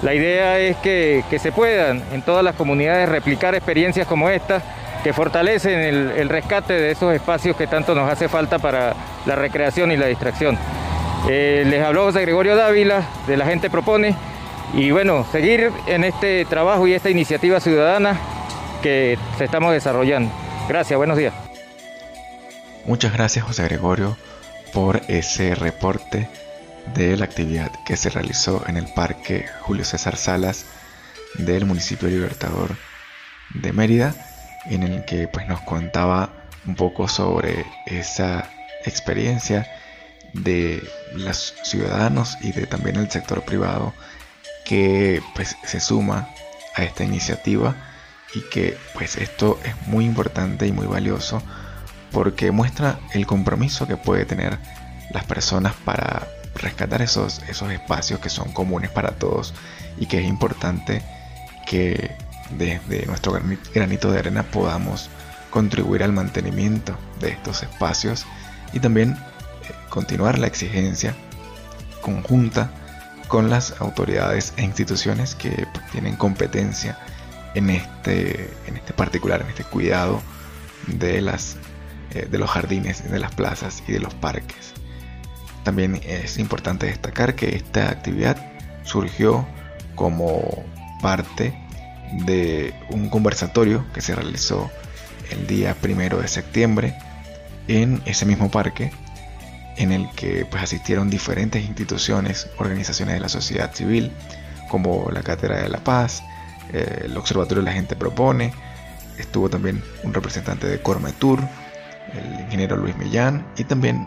La 0.02 0.14
idea 0.14 0.58
es 0.58 0.76
que, 0.78 1.24
se 1.38 1.52
puedan 1.52 2.02
en 2.12 2.22
todas 2.22 2.44
las 2.44 2.54
comunidades 2.56 3.08
replicar 3.08 3.54
experiencias 3.54 4.06
como 4.06 4.28
esta 4.28 4.62
que 5.02 5.12
fortalecen 5.12 5.78
el, 5.78 6.28
rescate 6.28 6.72
de 6.72 6.90
esos 6.90 7.14
espacios 7.14 7.56
que 7.56 7.66
tanto 7.66 7.94
nos 7.94 8.10
hace 8.10 8.28
falta 8.28 8.58
para 8.58 8.94
la 9.26 9.34
recreación 9.34 9.92
y 9.92 9.96
la 9.96 10.06
distracción. 10.06 10.58
Eh, 11.28 11.64
les 11.66 11.82
habló 11.82 12.04
José 12.04 12.22
Gregorio 12.22 12.56
Dávila, 12.56 13.02
de 13.26 13.36
La 13.36 13.46
Gente 13.46 13.70
Propone, 13.70 14.14
y 14.74 14.90
bueno, 14.90 15.26
seguir 15.30 15.70
en 15.86 16.04
este 16.04 16.44
trabajo 16.46 16.86
y 16.86 16.94
esta 16.94 17.10
iniciativa 17.10 17.60
ciudadana 17.60 18.18
que 18.82 19.18
estamos 19.38 19.72
desarrollando. 19.72 20.30
Gracias, 20.68 20.96
buenos 20.96 21.16
días. 21.16 21.34
Muchas 22.86 23.12
gracias 23.12 23.44
José 23.44 23.64
Gregorio 23.64 24.16
por 24.72 25.00
ese 25.08 25.54
reporte 25.54 26.28
de 26.94 27.16
la 27.16 27.24
actividad 27.24 27.72
que 27.84 27.96
se 27.96 28.10
realizó 28.10 28.64
en 28.66 28.76
el 28.76 28.86
Parque 28.92 29.46
Julio 29.62 29.84
César 29.84 30.16
Salas 30.16 30.66
del 31.38 31.64
municipio 31.64 32.08
Libertador 32.08 32.76
de 33.54 33.72
Mérida, 33.72 34.14
en 34.66 34.82
el 34.82 35.04
que 35.04 35.28
pues, 35.28 35.46
nos 35.48 35.60
contaba 35.62 36.30
un 36.66 36.74
poco 36.74 37.08
sobre 37.08 37.64
esa 37.86 38.48
experiencia 38.84 39.66
de 40.32 40.82
los 41.14 41.54
ciudadanos 41.62 42.36
y 42.40 42.52
de 42.52 42.66
también 42.66 42.96
el 42.96 43.10
sector 43.10 43.44
privado 43.44 43.94
que 44.64 45.22
pues 45.34 45.56
se 45.64 45.80
suma 45.80 46.28
a 46.74 46.82
esta 46.82 47.04
iniciativa 47.04 47.76
y 48.34 48.40
que 48.50 48.76
pues 48.94 49.16
esto 49.16 49.60
es 49.64 49.86
muy 49.86 50.04
importante 50.04 50.66
y 50.66 50.72
muy 50.72 50.86
valioso 50.86 51.42
porque 52.10 52.50
muestra 52.50 52.98
el 53.12 53.26
compromiso 53.26 53.86
que 53.86 53.96
puede 53.96 54.24
tener 54.24 54.58
las 55.10 55.24
personas 55.24 55.74
para 55.84 56.26
rescatar 56.54 57.02
esos, 57.02 57.42
esos 57.48 57.70
espacios 57.70 58.20
que 58.20 58.30
son 58.30 58.52
comunes 58.52 58.90
para 58.90 59.12
todos 59.12 59.54
y 59.98 60.06
que 60.06 60.18
es 60.18 60.26
importante 60.26 61.02
que 61.66 62.10
desde 62.50 63.06
nuestro 63.06 63.38
granito 63.74 64.10
de 64.10 64.18
arena 64.18 64.42
podamos 64.42 65.10
contribuir 65.50 66.02
al 66.02 66.12
mantenimiento 66.12 66.96
de 67.20 67.30
estos 67.30 67.62
espacios 67.62 68.26
y 68.72 68.80
también 68.80 69.12
eh, 69.12 69.16
continuar 69.88 70.38
la 70.38 70.46
exigencia 70.46 71.14
conjunta 72.00 72.70
con 73.28 73.50
las 73.50 73.80
autoridades 73.80 74.52
e 74.56 74.62
instituciones 74.62 75.34
que 75.34 75.66
tienen 75.90 76.16
competencia 76.16 76.98
en 77.54 77.70
este, 77.70 78.52
en 78.66 78.76
este 78.76 78.92
particular, 78.92 79.40
en 79.42 79.48
este 79.48 79.64
cuidado 79.64 80.20
de, 80.86 81.22
las, 81.22 81.56
eh, 82.10 82.26
de 82.30 82.38
los 82.38 82.50
jardines, 82.50 83.10
de 83.10 83.18
las 83.18 83.34
plazas 83.34 83.82
y 83.88 83.92
de 83.92 84.00
los 84.00 84.12
parques. 84.14 84.73
También 85.64 86.00
es 86.04 86.38
importante 86.38 86.86
destacar 86.86 87.34
que 87.34 87.56
esta 87.56 87.90
actividad 87.90 88.36
surgió 88.84 89.46
como 89.94 90.64
parte 91.00 91.54
de 92.26 92.74
un 92.90 93.08
conversatorio 93.08 93.84
que 93.92 94.00
se 94.00 94.14
realizó 94.14 94.70
el 95.30 95.46
día 95.46 95.74
primero 95.74 96.20
de 96.20 96.28
septiembre 96.28 96.94
en 97.66 98.02
ese 98.04 98.26
mismo 98.26 98.50
parque 98.50 98.92
en 99.76 99.92
el 99.92 100.08
que 100.10 100.46
pues, 100.48 100.62
asistieron 100.62 101.10
diferentes 101.10 101.64
instituciones, 101.64 102.48
organizaciones 102.58 103.14
de 103.14 103.20
la 103.20 103.28
sociedad 103.28 103.72
civil, 103.74 104.12
como 104.68 105.10
la 105.10 105.22
Cátedra 105.22 105.62
de 105.62 105.68
la 105.68 105.78
Paz, 105.78 106.22
eh, 106.72 107.02
el 107.06 107.16
Observatorio 107.16 107.62
de 107.62 107.70
la 107.70 107.74
Gente 107.74 107.96
Propone, 107.96 108.52
estuvo 109.18 109.48
también 109.48 109.82
un 110.02 110.14
representante 110.14 110.66
de 110.66 110.80
Cormetur, 110.80 111.40
el 112.12 112.40
ingeniero 112.40 112.76
Luis 112.76 112.96
Millán, 112.96 113.46
y 113.56 113.64
también 113.64 114.06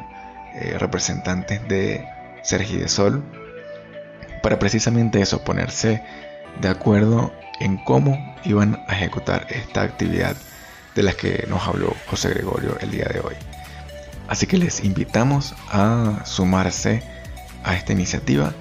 eh, 0.60 0.78
representantes 0.78 1.66
de 1.68 2.06
Sergi 2.44 2.78
de 2.78 2.88
Sol, 2.88 3.24
para 4.42 4.60
precisamente 4.60 5.22
eso, 5.22 5.44
ponerse 5.44 6.04
de 6.62 6.70
acuerdo 6.70 7.34
en 7.60 7.78
cómo 7.78 8.36
iban 8.44 8.84
a 8.88 8.96
ejecutar 8.96 9.48
esta 9.50 9.82
actividad 9.82 10.36
de 10.96 11.04
la 11.04 11.14
que 11.14 11.46
nos 11.48 11.68
habló 11.68 11.96
José 12.08 12.30
Gregorio 12.30 12.78
el 12.80 12.92
día 12.92 13.06
de 13.06 13.20
hoy. 13.20 13.36
Así 14.28 14.48
que 14.48 14.58
les 14.58 14.84
invitamos 14.84 15.56
a 15.70 16.22
sumarse 16.26 17.04
a 17.64 17.76
esta 17.76 17.94
iniciativa. 17.94 18.54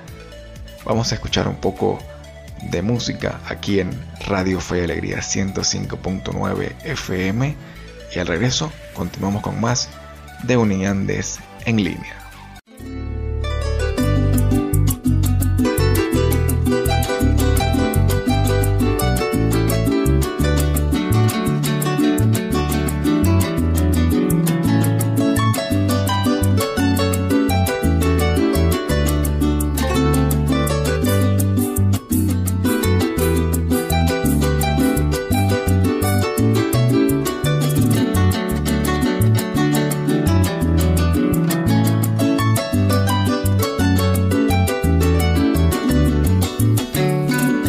Vamos 0.85 1.11
a 1.13 1.15
escuchar 1.15 1.49
un 1.49 1.57
poco 1.57 1.99
de 2.71 2.83
música 2.83 3.41
aquí 3.49 3.81
en 3.81 3.91
Radio 4.27 4.61
Fe 4.61 4.81
y 4.81 4.85
Alegría 4.85 5.19
105.9 5.19 6.75
FM 6.85 7.57
y 8.15 8.19
al 8.19 8.27
regreso 8.27 8.73
continuamos 8.95 9.43
con 9.43 9.61
más 9.61 9.89
de 10.45 10.57
Uniandes 10.57 11.39
en 11.67 11.83
línea. 11.83 12.26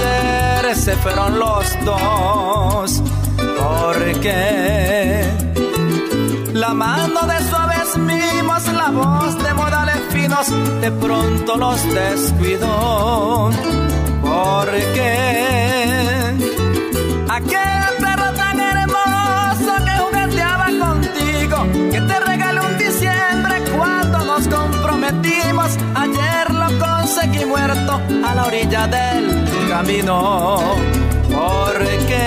ayer 0.00 0.76
se 0.76 0.96
fueron 0.96 1.38
los 1.38 1.84
dos, 1.84 3.02
¿por 3.36 3.98
porque 3.98 5.24
la 6.52 6.74
mano 6.74 7.20
de 7.26 7.38
suaves 7.48 7.96
mimos, 7.98 8.66
la 8.72 8.90
voz 8.90 9.42
de 9.42 9.54
modales 9.54 9.96
finos, 10.10 10.46
de 10.80 10.90
pronto 10.90 11.56
los 11.56 11.82
descuidó, 11.94 13.50
porque 14.20 15.10
aquel 17.28 17.90
perro 18.00 18.32
tan 18.32 18.60
hermoso 18.60 19.72
que 19.84 19.92
jugueteaba 20.02 20.66
contigo, 20.66 21.66
que 21.92 22.00
te 22.00 22.20
regaló 22.20 22.66
un 22.66 22.78
diciembre 22.78 23.62
cuando 23.76 24.18
nos 24.24 24.48
comprometimos, 24.48 25.76
ayer 25.94 26.54
lo 26.54 26.78
conseguí 26.78 27.44
muerto 27.44 28.00
a 28.26 28.34
la 28.34 28.46
orilla 28.46 28.86
del 28.86 29.47
camino. 29.68 30.58
Porque, 31.30 32.24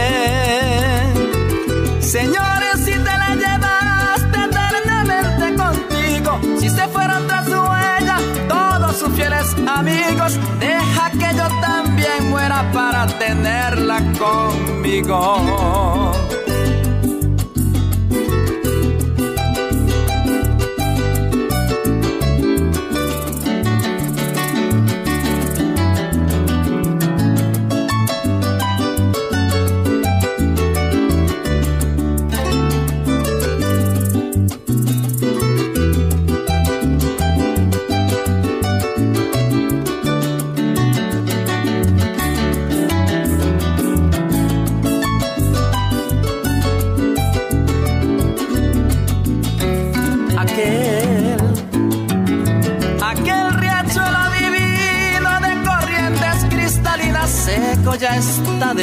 señores, 2.00 2.76
si 2.86 2.92
te 2.92 3.18
la 3.24 3.36
llevaste 3.36 4.38
eternamente 4.50 5.56
contigo, 5.56 6.40
si 6.60 6.70
se 6.70 6.88
fueron 6.88 7.28
tras 7.28 7.46
su 7.46 7.60
huella 7.60 8.18
todos 8.48 8.98
sus 8.98 9.10
fieles 9.14 9.56
amigos, 9.68 10.40
deja 10.60 11.12
que 11.12 11.36
yo 11.36 11.48
también 11.62 12.30
muera 12.30 12.64
para 12.72 13.08
tenerla 13.08 13.98
conmigo. 14.20 16.11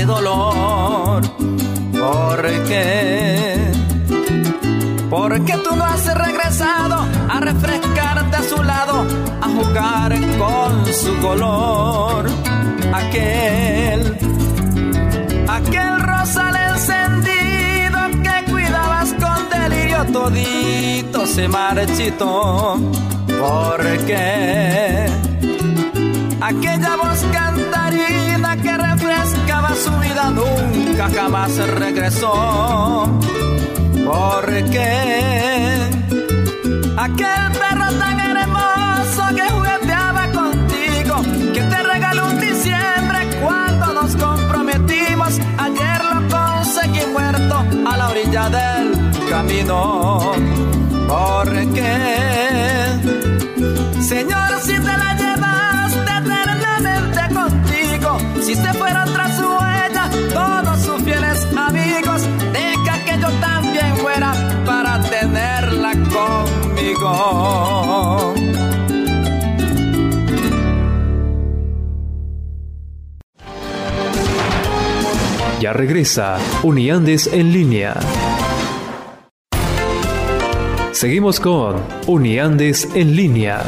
Dolor. 0.08 1.22
¿Por 1.92 2.42
qué? 2.66 3.70
Porque 5.10 5.54
tú 5.58 5.76
no 5.76 5.84
has 5.84 6.04
regresado 6.14 7.06
a 7.28 7.40
refrescarte 7.40 8.36
a 8.36 8.42
su 8.42 8.62
lado, 8.62 9.06
a 9.40 9.48
jugar 9.48 10.12
con 10.38 10.70
su 10.92 11.16
color. 11.18 12.26
Aquel, 12.92 14.00
aquel 15.46 16.00
rosal 16.00 16.56
encendido 16.70 17.98
que 18.24 18.50
cuidabas 18.50 19.14
con 19.22 19.38
delirio 19.50 20.04
todito 20.06 21.26
se 21.26 21.48
marchitó. 21.48 22.78
¿Por 23.26 23.80
qué? 24.06 25.06
Aquella 26.40 26.96
voz 26.96 27.22
nunca 30.30 31.08
jamás 31.10 31.56
regresó. 31.56 33.06
Porque 34.04 34.88
aquel 36.96 37.52
perro 37.60 37.92
tan 37.98 38.20
hermoso 38.20 39.22
que 39.34 39.42
jugueteaba 39.50 40.26
contigo, 40.32 41.22
que 41.52 41.62
te 41.62 41.82
regaló 41.82 42.28
un 42.28 42.40
diciembre 42.40 43.18
cuando 43.42 43.92
nos 43.92 44.16
comprometimos, 44.16 45.38
ayer 45.58 46.00
lo 46.04 46.28
conseguí 46.28 47.06
muerto 47.12 47.64
a 47.86 47.96
la 47.96 48.08
orilla 48.08 48.48
del 48.48 49.28
camino. 49.28 50.32
Porque, 51.08 51.90
Señor, 54.00 54.60
si 54.62 54.74
te 54.74 54.96
la 54.96 55.14
llevas, 55.14 55.68
Si 58.48 58.54
se 58.54 58.72
fueron 58.72 58.87
Ya 75.68 75.74
regresa 75.74 76.38
Uniandes 76.62 77.26
en 77.26 77.52
línea. 77.52 77.94
Seguimos 80.92 81.40
con 81.40 81.84
Uniandes 82.06 82.88
en 82.94 83.14
línea. 83.14 83.62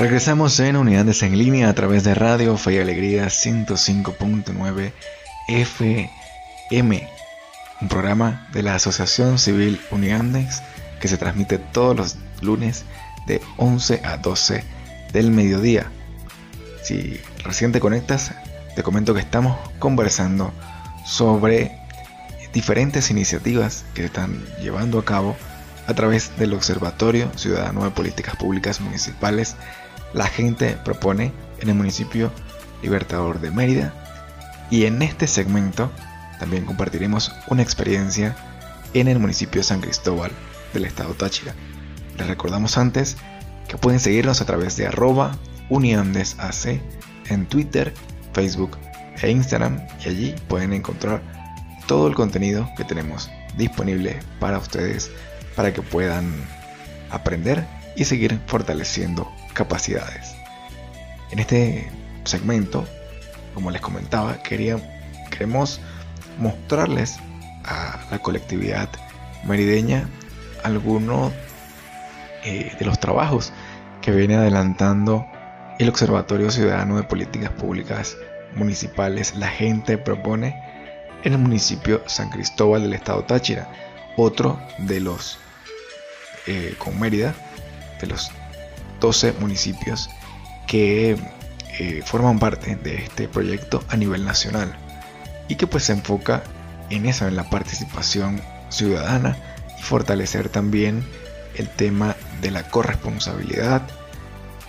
Regresamos 0.00 0.58
en 0.58 0.74
Unidades 0.74 1.22
en 1.22 1.38
línea 1.38 1.68
a 1.68 1.72
través 1.72 2.02
de 2.02 2.16
Radio 2.16 2.56
Fe 2.56 2.72
y 2.72 2.78
Alegría 2.78 3.26
105.9 3.26 4.92
FM, 5.46 7.08
un 7.80 7.88
programa 7.88 8.48
de 8.52 8.64
la 8.64 8.74
Asociación 8.74 9.38
Civil 9.38 9.80
Uniandes 9.92 10.60
que 11.00 11.06
se 11.06 11.18
transmite 11.18 11.58
todos 11.58 11.96
los 11.96 12.16
lunes 12.42 12.84
de 13.26 13.40
11 13.56 14.02
a 14.04 14.16
12 14.18 14.64
del 15.12 15.30
mediodía. 15.30 15.90
Si 16.82 17.20
recién 17.44 17.72
te 17.72 17.80
conectas, 17.80 18.32
te 18.74 18.82
comento 18.82 19.14
que 19.14 19.20
estamos 19.20 19.58
conversando 19.78 20.52
sobre 21.04 21.78
diferentes 22.52 23.10
iniciativas 23.10 23.84
que 23.94 24.02
se 24.02 24.06
están 24.06 24.44
llevando 24.60 24.98
a 24.98 25.04
cabo 25.04 25.36
a 25.86 25.94
través 25.94 26.36
del 26.38 26.54
Observatorio 26.54 27.30
Ciudadano 27.36 27.84
de 27.84 27.90
Políticas 27.90 28.36
Públicas 28.36 28.80
Municipales. 28.80 29.56
La 30.12 30.26
gente 30.26 30.76
propone 30.84 31.32
en 31.60 31.68
el 31.68 31.74
municipio 31.74 32.32
Libertador 32.82 33.40
de 33.40 33.50
Mérida 33.50 33.92
y 34.70 34.84
en 34.86 35.02
este 35.02 35.26
segmento 35.26 35.90
también 36.38 36.64
compartiremos 36.64 37.32
una 37.48 37.62
experiencia 37.62 38.36
en 38.94 39.08
el 39.08 39.18
municipio 39.18 39.60
de 39.60 39.64
San 39.64 39.80
Cristóbal 39.80 40.30
del 40.72 40.84
estado 40.84 41.14
Táchira. 41.14 41.54
Les 42.20 42.28
recordamos 42.28 42.76
antes 42.76 43.16
que 43.66 43.78
pueden 43.78 43.98
seguirnos 43.98 44.42
a 44.42 44.44
través 44.44 44.76
de 44.76 44.86
arroba 44.86 45.38
uniandesac 45.70 46.82
en 47.30 47.46
Twitter, 47.46 47.94
Facebook 48.34 48.76
e 49.22 49.30
Instagram 49.30 49.80
y 50.04 50.08
allí 50.10 50.34
pueden 50.46 50.74
encontrar 50.74 51.22
todo 51.86 52.08
el 52.08 52.14
contenido 52.14 52.68
que 52.76 52.84
tenemos 52.84 53.30
disponible 53.56 54.20
para 54.38 54.58
ustedes 54.58 55.10
para 55.56 55.72
que 55.72 55.80
puedan 55.80 56.30
aprender 57.10 57.66
y 57.96 58.04
seguir 58.04 58.38
fortaleciendo 58.46 59.32
capacidades. 59.54 60.34
En 61.30 61.38
este 61.38 61.90
segmento, 62.24 62.84
como 63.54 63.70
les 63.70 63.80
comentaba, 63.80 64.42
queremos 64.42 65.80
mostrarles 66.38 67.16
a 67.64 67.98
la 68.10 68.18
colectividad 68.18 68.90
merideña 69.46 70.06
algunos 70.64 71.32
eh, 72.44 72.74
de 72.78 72.84
los 72.84 72.98
trabajos 72.98 73.52
que 74.02 74.12
viene 74.12 74.36
adelantando 74.36 75.26
el 75.78 75.88
Observatorio 75.88 76.50
Ciudadano 76.50 76.96
de 76.96 77.02
Políticas 77.02 77.50
Públicas 77.50 78.16
Municipales. 78.54 79.34
La 79.36 79.48
gente 79.48 79.98
propone 79.98 80.62
en 81.24 81.32
el 81.32 81.38
municipio 81.38 82.02
San 82.06 82.30
Cristóbal 82.30 82.82
del 82.82 82.94
estado 82.94 83.24
Táchira, 83.24 83.68
otro 84.16 84.60
de 84.78 85.00
los 85.00 85.38
eh, 86.46 86.74
con 86.78 86.98
Mérida, 86.98 87.34
de 88.00 88.06
los 88.06 88.30
12 89.00 89.34
municipios 89.34 90.10
que 90.66 91.16
eh, 91.78 92.02
forman 92.04 92.38
parte 92.38 92.76
de 92.76 92.96
este 92.96 93.28
proyecto 93.28 93.82
a 93.88 93.96
nivel 93.96 94.24
nacional 94.24 94.74
y 95.48 95.56
que 95.56 95.66
pues 95.66 95.84
se 95.84 95.92
enfoca 95.92 96.42
en 96.90 97.06
eso, 97.06 97.26
en 97.26 97.36
la 97.36 97.48
participación 97.48 98.40
ciudadana 98.68 99.36
y 99.78 99.82
fortalecer 99.82 100.48
también 100.48 101.04
el 101.56 101.68
tema 101.68 102.16
de 102.40 102.50
la 102.50 102.64
corresponsabilidad 102.64 103.82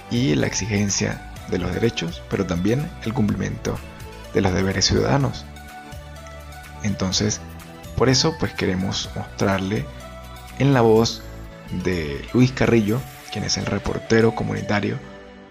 y 0.10 0.36
la 0.36 0.48
exigencia 0.48 1.32
de 1.50 1.58
los 1.58 1.74
derechos, 1.74 2.22
pero 2.30 2.46
también 2.46 2.90
el 3.04 3.14
cumplimiento 3.14 3.78
de 4.34 4.42
los 4.42 4.54
deberes 4.54 4.86
ciudadanos. 4.86 5.46
Entonces, 6.84 7.42
por 7.96 8.10
eso 8.10 8.36
pues 8.40 8.54
queremos 8.54 9.10
mostrarle 9.16 9.86
en 10.60 10.74
la 10.74 10.82
voz 10.82 11.22
de 11.84 12.26
Luis 12.34 12.52
Carrillo, 12.52 13.00
quien 13.32 13.44
es 13.44 13.58
el 13.58 13.66
reportero 13.66 14.36
comunitario 14.36 15.00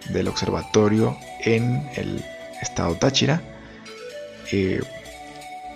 del 0.09 0.29
observatorio 0.29 1.17
en 1.41 1.89
el 1.97 2.25
estado 2.61 2.95
Táchira, 2.97 3.41
eh, 4.53 4.81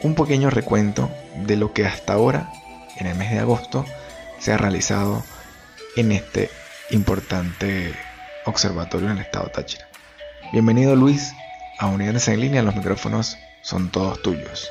un 0.02 0.14
pequeño 0.14 0.50
recuento 0.50 1.10
de 1.46 1.56
lo 1.56 1.72
que 1.72 1.86
hasta 1.86 2.14
ahora, 2.14 2.52
en 2.96 3.06
el 3.06 3.16
mes 3.16 3.30
de 3.30 3.38
agosto, 3.38 3.84
se 4.38 4.52
ha 4.52 4.58
realizado 4.58 5.24
en 5.96 6.12
este 6.12 6.50
importante 6.90 7.94
observatorio 8.44 9.10
en 9.10 9.18
el 9.18 9.22
estado 9.22 9.48
Táchira. 9.48 9.88
Bienvenido 10.52 10.96
Luis 10.96 11.32
a 11.78 11.86
Unidades 11.86 12.28
en 12.28 12.40
línea, 12.40 12.62
los 12.62 12.76
micrófonos 12.76 13.38
son 13.62 13.90
todos 13.90 14.20
tuyos. 14.22 14.70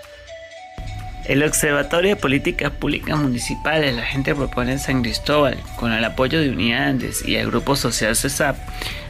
El 1.25 1.41
Observatorio 1.43 2.11
de 2.11 2.15
Políticas 2.17 2.71
Públicas 2.71 3.17
Municipales, 3.17 3.95
la 3.95 4.03
gente 4.03 4.35
propone 4.35 4.73
en 4.73 4.79
San 4.79 5.01
Cristóbal, 5.03 5.57
con 5.77 5.93
el 5.93 6.03
apoyo 6.03 6.41
de 6.41 6.49
Unidades 6.49 7.25
y 7.25 7.37
el 7.37 7.47
Grupo 7.47 7.77
Social 7.77 8.15
CESAP, 8.15 8.57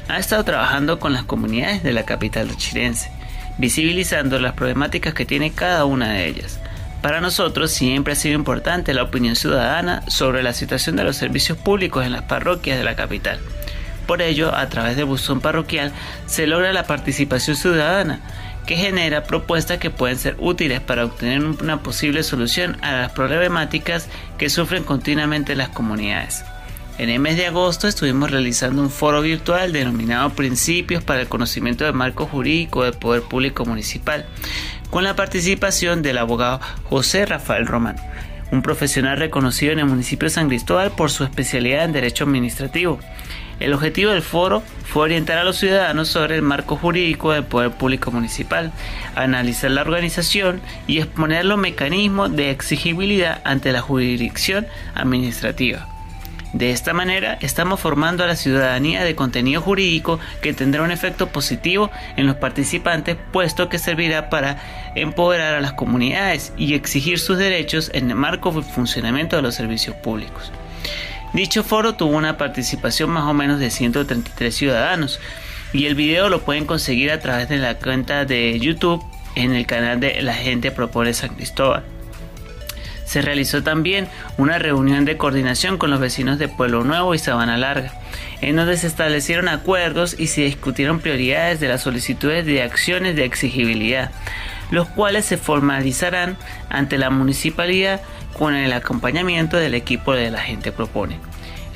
ha 0.08 0.20
estado 0.20 0.44
trabajando 0.44 1.00
con 1.00 1.14
las 1.14 1.24
comunidades 1.24 1.82
de 1.82 1.92
la 1.92 2.06
capital 2.06 2.56
chirense, 2.56 3.10
visibilizando 3.58 4.40
las 4.40 4.54
problemáticas 4.54 5.16
que 5.16 5.26
tiene 5.26 5.52
cada 5.52 5.86
una 5.86 6.14
de 6.14 6.28
ellas. 6.28 6.60
Para 7.04 7.20
nosotros 7.20 7.70
siempre 7.70 8.14
ha 8.14 8.16
sido 8.16 8.36
importante 8.36 8.94
la 8.94 9.04
opinión 9.04 9.36
ciudadana 9.36 10.04
sobre 10.08 10.42
la 10.42 10.54
situación 10.54 10.96
de 10.96 11.04
los 11.04 11.18
servicios 11.18 11.58
públicos 11.58 12.06
en 12.06 12.14
las 12.14 12.22
parroquias 12.22 12.78
de 12.78 12.86
la 12.86 12.96
capital. 12.96 13.40
Por 14.08 14.22
ello, 14.22 14.56
a 14.56 14.70
través 14.70 14.96
de 14.96 15.04
buzón 15.04 15.42
parroquial 15.42 15.92
se 16.28 16.48
logra 16.48 16.72
la 16.72 16.88
participación 16.88 17.58
ciudadana, 17.58 18.22
que 18.66 18.78
genera 18.78 19.26
propuestas 19.26 19.80
que 19.80 19.90
pueden 19.90 20.18
ser 20.18 20.38
útiles 20.40 20.80
para 20.80 21.04
obtener 21.04 21.44
una 21.44 21.84
posible 21.84 22.24
solución 22.24 22.78
a 22.82 22.94
las 22.94 23.12
problemáticas 23.12 24.08
que 24.38 24.50
sufren 24.50 24.86
continuamente 24.86 25.58
las 25.58 25.68
comunidades. 25.68 26.46
En 26.98 27.10
el 27.10 27.20
mes 27.20 27.36
de 27.36 27.48
agosto 27.48 27.90
estuvimos 27.90 28.32
realizando 28.32 28.82
un 28.82 28.90
foro 28.90 29.22
virtual 29.22 29.74
denominado 29.74 30.30
Principios 30.30 31.04
para 31.04 31.20
el 31.20 31.28
Conocimiento 31.28 31.84
del 31.84 31.96
Marco 31.96 32.28
Jurídico 32.28 32.84
del 32.84 32.94
Poder 32.94 33.24
Público 33.24 33.66
Municipal, 33.66 34.26
con 34.94 35.04
la 35.04 35.16
participación 35.16 36.04
del 36.04 36.20
abogado 36.20 36.62
José 36.84 37.26
Rafael 37.26 37.66
Román, 37.66 37.96
un 38.52 38.62
profesional 38.62 39.18
reconocido 39.18 39.74
en 39.74 39.80
el 39.80 39.88
municipio 39.88 40.28
de 40.28 40.36
San 40.36 40.50
Cristóbal 40.50 40.92
por 40.92 41.10
su 41.10 41.24
especialidad 41.24 41.86
en 41.86 41.94
Derecho 41.94 42.26
Administrativo. 42.26 43.00
El 43.60 43.74
objetivo 43.74 44.12
del 44.12 44.22
foro 44.22 44.62
fue 44.86 45.06
orientar 45.06 45.40
a 45.40 45.44
los 45.44 45.58
ciudadanos 45.58 46.10
sobre 46.10 46.36
el 46.36 46.44
marco 46.44 46.76
jurídico 46.76 47.32
del 47.32 47.44
poder 47.44 47.72
público 47.72 48.12
municipal, 48.12 48.72
analizar 49.16 49.72
la 49.72 49.82
organización 49.82 50.62
y 50.86 51.00
exponer 51.00 51.46
los 51.46 51.58
mecanismos 51.58 52.36
de 52.36 52.52
exigibilidad 52.52 53.42
ante 53.46 53.72
la 53.72 53.82
jurisdicción 53.82 54.68
administrativa. 54.94 55.93
De 56.54 56.70
esta 56.70 56.94
manera 56.94 57.40
estamos 57.42 57.80
formando 57.80 58.24
a 58.24 58.28
la 58.28 58.36
ciudadanía 58.36 59.04
de 59.04 59.16
contenido 59.16 59.60
jurídico 59.60 60.20
que 60.40 60.54
tendrá 60.54 60.84
un 60.84 60.92
efecto 60.92 61.30
positivo 61.30 61.90
en 62.16 62.28
los 62.28 62.36
participantes 62.36 63.18
puesto 63.32 63.70
que 63.70 63.80
servirá 63.80 64.30
para 64.30 64.62
empoderar 64.94 65.56
a 65.56 65.62
las 65.62 65.74
comunidades 65.74 66.54
y 66.56 66.76
exigir 66.76 67.18
sus 67.18 67.40
derechos 67.40 67.90
en 67.96 68.12
el 68.12 68.16
marco 68.16 68.52
del 68.52 68.64
funcionamiento 68.64 69.36
de 69.36 69.42
los 69.42 69.56
servicios 69.56 69.96
públicos. 69.96 70.52
Dicho 71.34 71.64
foro 71.64 71.96
tuvo 71.96 72.16
una 72.16 72.38
participación 72.38 73.10
más 73.10 73.24
o 73.24 73.34
menos 73.34 73.60
de 73.60 73.72
133 73.72 74.56
ciudadanos 74.56 75.20
y 75.74 75.88
el 75.88 75.96
video 75.96 76.30
lo 76.30 76.42
pueden 76.44 76.66
conseguir 76.66 77.10
a 77.12 77.20
través 77.20 77.50
de 77.50 77.58
la 77.58 77.80
cuenta 77.80 78.26
de 78.26 78.60
YouTube 78.60 79.04
en 79.34 79.54
el 79.54 79.66
canal 79.66 80.00
de 80.00 80.22
La 80.22 80.36
Gente 80.36 80.70
Propone 80.70 81.16
San 81.16 81.34
Cristóbal. 81.34 81.93
Se 83.14 83.22
realizó 83.22 83.62
también 83.62 84.08
una 84.40 84.58
reunión 84.58 85.06
de 85.06 85.18
coordinación 85.18 85.78
con 85.78 85.92
los 85.92 86.00
vecinos 86.00 86.40
de 86.40 86.48
Pueblo 86.48 86.84
Nuevo 86.84 87.14
y 87.14 87.20
Sabana 87.20 87.58
Larga, 87.58 87.94
en 88.42 88.56
donde 88.56 88.76
se 88.76 88.88
establecieron 88.88 89.50
acuerdos 89.50 90.16
y 90.20 90.26
se 90.26 90.42
discutieron 90.42 91.00
prioridades 91.00 91.60
de 91.60 91.68
las 91.68 91.84
solicitudes 91.84 92.44
de 92.44 92.64
acciones 92.64 93.16
de 93.16 93.26
exigibilidad, 93.26 94.10
los 94.72 94.88
cuales 94.88 95.26
se 95.26 95.38
formalizarán 95.38 96.38
ante 96.70 96.98
la 96.98 97.12
municipalidad 97.12 98.02
con 98.36 98.56
el 98.56 98.74
acompañamiento 98.74 99.58
del 99.58 99.76
equipo 99.76 100.14
de 100.14 100.32
la 100.32 100.42
gente 100.42 100.72
propone. 100.72 101.20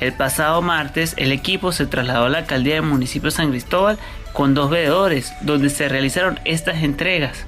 El 0.00 0.14
pasado 0.14 0.60
martes 0.60 1.14
el 1.18 1.30
equipo 1.30 1.70
se 1.70 1.86
trasladó 1.86 2.24
a 2.24 2.30
la 2.30 2.38
alcaldía 2.38 2.74
del 2.74 2.82
municipio 2.82 3.30
San 3.30 3.50
Cristóbal 3.50 3.96
con 4.32 4.54
dos 4.54 4.70
veedores, 4.70 5.32
donde 5.42 5.70
se 5.70 5.88
realizaron 5.88 6.40
estas 6.44 6.82
entregas 6.82 7.46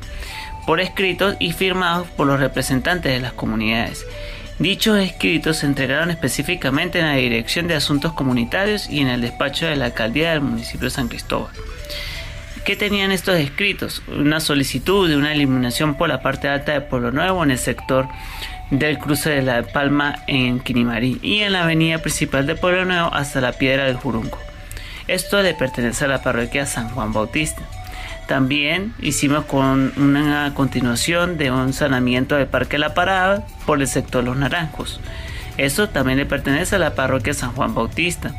por 0.66 0.80
escritos 0.80 1.36
y 1.38 1.52
firmados 1.52 2.08
por 2.08 2.26
los 2.26 2.40
representantes 2.40 3.12
de 3.12 3.20
las 3.20 3.32
comunidades. 3.32 4.06
Dichos 4.58 4.98
escritos 4.98 5.58
se 5.58 5.66
entregaron 5.66 6.10
específicamente 6.10 6.98
en 6.98 7.06
la 7.06 7.14
Dirección 7.14 7.66
de 7.66 7.74
Asuntos 7.74 8.12
Comunitarios 8.12 8.90
y 8.90 9.00
en 9.00 9.08
el 9.08 9.22
despacho 9.22 9.66
de 9.66 9.76
la 9.76 9.86
Alcaldía 9.86 10.32
del 10.32 10.42
municipio 10.42 10.84
de 10.84 10.90
San 10.90 11.08
Cristóbal. 11.08 11.50
¿Qué 12.64 12.76
tenían 12.76 13.10
estos 13.10 13.36
escritos? 13.36 14.02
Una 14.06 14.38
solicitud 14.38 15.08
de 15.08 15.16
una 15.16 15.32
eliminación 15.32 15.94
por 15.94 16.10
la 16.10 16.20
parte 16.20 16.46
alta 16.46 16.72
de 16.72 16.82
Pueblo 16.82 17.10
Nuevo 17.10 17.42
en 17.42 17.52
el 17.52 17.58
sector 17.58 18.06
del 18.70 18.98
cruce 18.98 19.30
de 19.30 19.42
la 19.42 19.62
Palma 19.62 20.22
en 20.26 20.60
Quinimarí 20.60 21.18
y 21.22 21.40
en 21.40 21.52
la 21.54 21.62
avenida 21.62 21.98
principal 21.98 22.46
de 22.46 22.54
Pueblo 22.54 22.84
Nuevo 22.84 23.12
hasta 23.14 23.40
la 23.40 23.52
Piedra 23.52 23.86
del 23.86 23.96
Jurunco. 23.96 24.38
Esto 25.08 25.42
le 25.42 25.54
pertenece 25.54 26.04
a 26.04 26.08
la 26.08 26.22
parroquia 26.22 26.66
San 26.66 26.90
Juan 26.90 27.14
Bautista. 27.14 27.62
También 28.30 28.94
hicimos 29.00 29.44
con 29.46 29.92
una 29.96 30.54
continuación 30.54 31.36
de 31.36 31.50
un 31.50 31.72
sanamiento 31.72 32.36
del 32.36 32.46
Parque 32.46 32.78
La 32.78 32.94
Parada 32.94 33.44
por 33.66 33.80
el 33.80 33.88
sector 33.88 34.22
Los 34.22 34.36
Naranjos. 34.36 35.00
Eso 35.56 35.88
también 35.88 36.16
le 36.16 36.26
pertenece 36.26 36.76
a 36.76 36.78
la 36.78 36.94
parroquia 36.94 37.34
San 37.34 37.50
Juan 37.54 37.74
Bautista. 37.74 38.32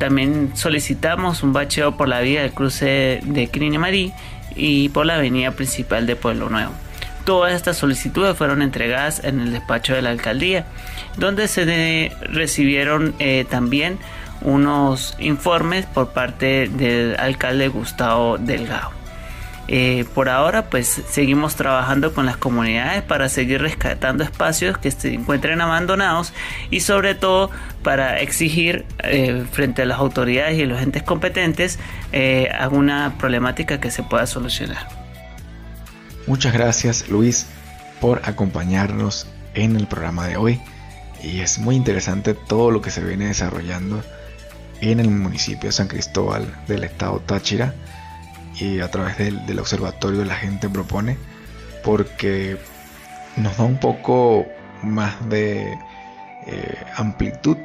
También 0.00 0.52
solicitamos 0.54 1.42
un 1.42 1.52
bacheo 1.52 1.94
por 1.98 2.08
la 2.08 2.20
vía 2.20 2.40
del 2.40 2.52
cruce 2.52 3.20
de 3.22 3.48
Quinimarí 3.48 4.14
y 4.56 4.88
por 4.88 5.04
la 5.04 5.16
avenida 5.16 5.50
principal 5.50 6.06
de 6.06 6.16
Pueblo 6.16 6.48
Nuevo. 6.48 6.72
Todas 7.26 7.52
estas 7.52 7.76
solicitudes 7.76 8.34
fueron 8.34 8.62
entregadas 8.62 9.22
en 9.22 9.40
el 9.40 9.52
despacho 9.52 9.92
de 9.92 10.00
la 10.00 10.08
alcaldía, 10.08 10.64
donde 11.18 11.48
se 11.48 12.16
recibieron 12.22 13.14
eh, 13.18 13.44
también 13.50 13.98
unos 14.40 15.16
informes 15.18 15.84
por 15.84 16.14
parte 16.14 16.70
del 16.70 17.14
alcalde 17.18 17.68
Gustavo 17.68 18.38
Delgado. 18.38 18.97
Eh, 19.70 20.06
por 20.14 20.30
ahora 20.30 20.70
pues 20.70 21.02
seguimos 21.10 21.54
trabajando 21.54 22.14
con 22.14 22.24
las 22.24 22.38
comunidades 22.38 23.02
para 23.02 23.28
seguir 23.28 23.60
rescatando 23.60 24.24
espacios 24.24 24.78
que 24.78 24.90
se 24.90 25.12
encuentren 25.12 25.60
abandonados 25.60 26.32
y 26.70 26.80
sobre 26.80 27.14
todo 27.14 27.50
para 27.82 28.18
exigir 28.20 28.86
eh, 29.02 29.44
frente 29.52 29.82
a 29.82 29.84
las 29.84 29.98
autoridades 29.98 30.58
y 30.58 30.64
los 30.64 30.80
entes 30.80 31.02
competentes 31.02 31.78
eh, 32.12 32.48
alguna 32.58 33.16
problemática 33.18 33.78
que 33.78 33.90
se 33.90 34.02
pueda 34.02 34.26
solucionar. 34.26 34.88
Muchas 36.26 36.54
gracias 36.54 37.10
Luis 37.10 37.46
por 38.00 38.22
acompañarnos 38.24 39.26
en 39.52 39.76
el 39.76 39.86
programa 39.86 40.26
de 40.28 40.38
hoy 40.38 40.60
y 41.22 41.40
es 41.40 41.58
muy 41.58 41.76
interesante 41.76 42.32
todo 42.32 42.70
lo 42.70 42.80
que 42.80 42.90
se 42.90 43.04
viene 43.04 43.26
desarrollando 43.26 44.02
en 44.80 44.98
el 44.98 45.10
municipio 45.10 45.68
de 45.68 45.72
San 45.72 45.88
Cristóbal 45.88 46.54
del 46.66 46.84
estado 46.84 47.20
Táchira 47.20 47.74
y 48.60 48.80
a 48.80 48.90
través 48.90 49.18
del, 49.18 49.58
observatorio 49.58 50.24
la 50.24 50.34
gente 50.34 50.68
propone 50.68 51.16
porque 51.84 52.58
nos 53.36 53.56
da 53.56 53.64
un 53.64 53.78
poco 53.78 54.46
más 54.82 55.28
de 55.28 55.78
eh, 56.46 56.84
amplitud 56.96 57.56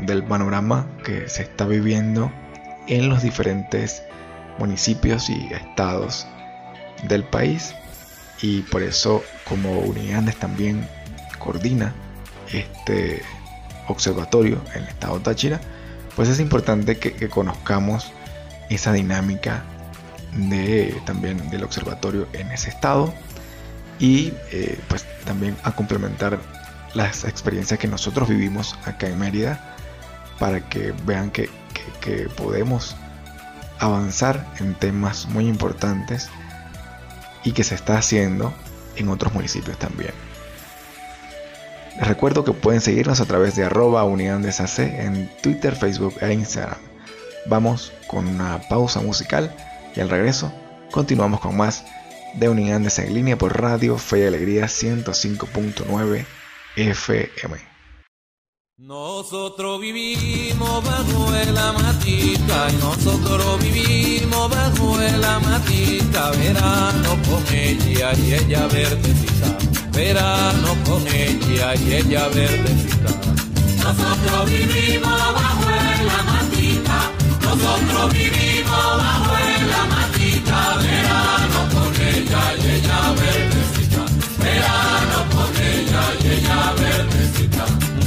del 0.00 0.24
panorama 0.24 0.86
que 1.04 1.28
se 1.28 1.42
está 1.42 1.66
viviendo 1.66 2.32
en 2.86 3.08
los 3.08 3.22
diferentes 3.22 4.02
municipios 4.58 5.30
y 5.30 5.52
estados 5.52 6.26
del 7.04 7.24
país. 7.24 7.74
Y 8.40 8.62
por 8.62 8.82
eso 8.82 9.22
como 9.48 9.78
Unidades 9.80 10.36
también 10.36 10.86
coordina 11.38 11.94
este 12.52 13.22
observatorio 13.86 14.60
en 14.74 14.82
el 14.82 14.88
estado 14.88 15.20
Táchira 15.20 15.60
pues 16.16 16.28
es 16.28 16.40
importante 16.40 16.98
que 16.98 17.28
conozcamos 17.28 18.12
esa 18.68 18.92
dinámica 18.92 19.64
de, 20.32 21.00
también 21.04 21.50
del 21.50 21.64
observatorio 21.64 22.26
en 22.32 22.50
ese 22.50 22.70
estado 22.70 23.12
y 23.98 24.32
eh, 24.50 24.78
pues 24.88 25.04
también 25.24 25.56
a 25.62 25.72
complementar 25.72 26.38
las 26.94 27.24
experiencias 27.24 27.78
que 27.78 27.88
nosotros 27.88 28.28
vivimos 28.28 28.76
acá 28.84 29.08
en 29.08 29.18
Mérida 29.18 29.76
para 30.38 30.60
que 30.68 30.92
vean 31.04 31.30
que, 31.30 31.48
que 32.00 32.28
podemos 32.36 32.96
avanzar 33.78 34.46
en 34.60 34.74
temas 34.74 35.26
muy 35.26 35.46
importantes 35.46 36.28
y 37.44 37.52
que 37.52 37.64
se 37.64 37.74
está 37.74 37.98
haciendo 37.98 38.52
en 38.96 39.08
otros 39.08 39.32
municipios 39.32 39.78
también. 39.78 40.12
Les 41.96 42.08
recuerdo 42.08 42.44
que 42.44 42.52
pueden 42.52 42.80
seguirnos 42.80 43.20
a 43.20 43.26
través 43.26 43.54
de 43.54 43.64
arroba 43.64 44.04
unidades 44.04 44.78
en 44.78 45.30
Twitter, 45.42 45.76
Facebook 45.76 46.14
e 46.20 46.32
Instagram. 46.32 46.78
Vamos 47.46 47.92
con 48.06 48.26
una 48.26 48.60
pausa 48.68 49.00
musical 49.00 49.54
y 49.94 50.00
al 50.00 50.08
regreso, 50.08 50.52
continuamos 50.90 51.40
con 51.40 51.56
más 51.56 51.84
de 52.34 52.48
Unidades 52.48 52.98
en 52.98 53.14
línea 53.14 53.36
por 53.36 53.60
Radio 53.60 53.98
Fe 53.98 54.20
y 54.20 54.26
Alegría 54.26 54.64
105.9 54.64 56.26
FM. 56.76 57.72
Nosotros 58.78 59.80
vivimos 59.80 60.84
bajo 60.84 61.30
la 61.52 61.72
matita 61.72 62.68
nosotros 62.80 63.60
vivimos 63.62 64.50
bajo 64.50 64.96
la 64.98 65.38
matita, 65.40 66.30
verano 66.32 67.16
con 67.28 67.54
ella 67.54 68.12
y 68.14 68.34
ella 68.34 68.66
verdecita, 68.66 69.56
verano 69.92 70.76
con 70.84 71.06
ella 71.08 71.74
y 71.74 71.94
ella 71.94 72.28
verdecita. 72.28 73.10
Nosotros 73.78 74.50
vivimos 74.50 75.34
bajo 75.34 75.70
la 75.70 76.22
matita, 76.24 77.10
nosotros 77.42 78.12
vivimos 78.12 78.51
bajo 79.02 79.34
la 79.72 79.82
matita, 79.94 80.58
verano 80.82 81.60
con 81.72 81.92
ella 82.10 82.42
ella 82.74 83.00
verano 84.42 85.18
con 85.32 85.56
ella 85.56 86.02
ella. 86.24 86.72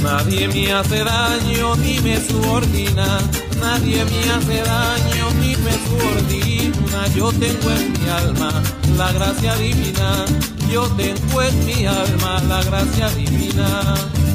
Nadie 0.02 0.48
me 0.48 0.72
hace 0.72 1.02
daño 1.04 1.76
ni 1.76 1.98
me 2.00 2.16
subordina, 2.20 3.18
nadie 3.60 4.04
me 4.04 4.20
hace 4.30 4.62
daño 4.62 5.30
ni 5.40 5.56
me 5.56 5.72
subordina. 5.72 7.06
Yo 7.14 7.32
tengo 7.32 7.70
en 7.70 7.92
mi 7.92 8.08
alma 8.08 8.50
la 8.96 9.12
gracia 9.12 9.54
divina, 9.56 10.24
yo 10.70 10.86
tengo 10.96 11.42
en 11.42 11.66
mi 11.66 11.86
alma 11.86 12.40
la 12.48 12.62
gracia 12.62 13.08
divina. 13.10 13.68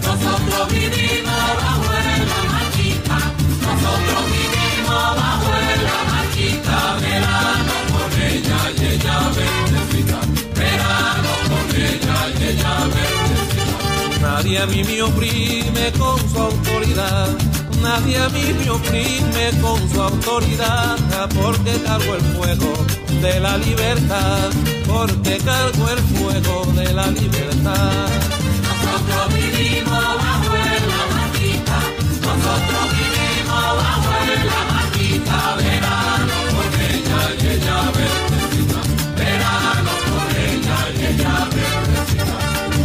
Nosotros 0.03 0.67
vivimos 0.73 1.41
bajo 1.61 1.91
matita, 2.51 3.17
nosotros 3.65 4.23
vivimos 4.25 5.15
bajo 5.15 6.20
verano 6.49 7.73
con 7.91 8.21
ella 8.21 8.59
y 8.77 8.85
ella 8.93 9.17
bendecida, 9.35 10.19
verano 10.55 11.31
con 11.49 11.75
ella 11.75 12.17
y 12.29 12.43
ella 12.43 12.75
bendecida. 12.93 14.19
Nadie 14.21 14.59
a 14.59 14.65
mí 14.65 14.83
me 14.83 15.01
oprime 15.01 15.91
con 15.97 16.17
su 16.29 16.39
autoridad, 16.39 17.29
nadie 17.81 18.17
a 18.17 18.29
mí 18.29 18.53
me 18.53 18.69
oprime 18.69 19.51
con 19.61 19.89
su 19.89 20.01
autoridad, 20.01 20.97
porque 21.35 21.73
cargo 21.83 22.15
el 22.15 22.21
fuego 22.35 22.73
de 23.21 23.39
la 23.39 23.57
libertad, 23.57 24.49
porque 24.87 25.37
cargo 25.37 25.89
el 25.89 25.99
fuego 26.15 26.65
de 26.73 26.93
la 26.93 27.07
libertad. 27.07 28.09
Nosotros 28.63 29.33
vivimos 29.33 30.03
bajo 30.23 30.53
la 30.55 31.03
matita, 31.15 31.79
nosotros 32.21 32.83
vivimos 32.97 33.63
bajo 33.77 34.11
la 34.49 34.61
matita, 34.73 35.55
verano 35.57 36.10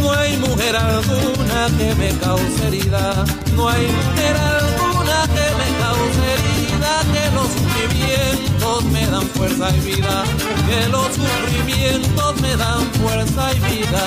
No 0.01 0.13
hay 0.13 0.37
mujer 0.37 0.75
alguna 0.75 1.67
que 1.77 1.95
me 1.95 2.09
cause 2.19 2.67
herida, 2.67 3.25
no 3.55 3.69
hay 3.69 3.87
mujer 3.87 4.35
alguna 4.37 5.27
que 5.35 5.47
me 5.59 5.67
cause 5.81 6.23
herida, 6.33 6.93
que 7.13 7.23
los 7.35 7.47
sufrimientos 7.47 8.83
me 8.85 9.07
dan 9.07 9.27
fuerza 9.29 9.75
y 9.75 9.79
vida, 9.79 10.23
que 10.67 10.89
los 10.89 11.07
sufrimientos 11.15 12.41
me 12.41 12.55
dan 12.55 12.81
fuerza 12.93 13.53
y 13.53 13.59
vida. 13.59 14.03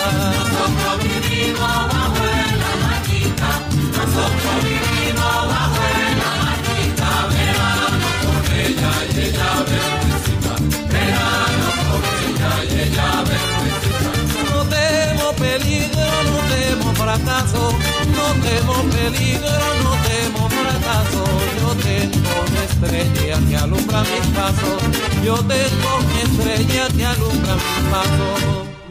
Peligro, 19.11 19.75
no 19.85 19.93
temo 20.07 20.49
fracaso. 20.49 21.25
Yo 21.61 21.69
tengo 21.83 22.35
mi 22.51 22.59
estrella 22.69 23.39
que 23.49 23.57
alumbra 23.57 24.01
mis 24.03 24.27
pasos, 24.37 24.83
yo 25.25 25.35
tengo 25.37 25.91
mi 26.09 26.21
estrella 26.21 26.89
que 26.97 27.07
alumbra 27.07 27.55
mis 27.55 27.89
pasos. 27.91 28.41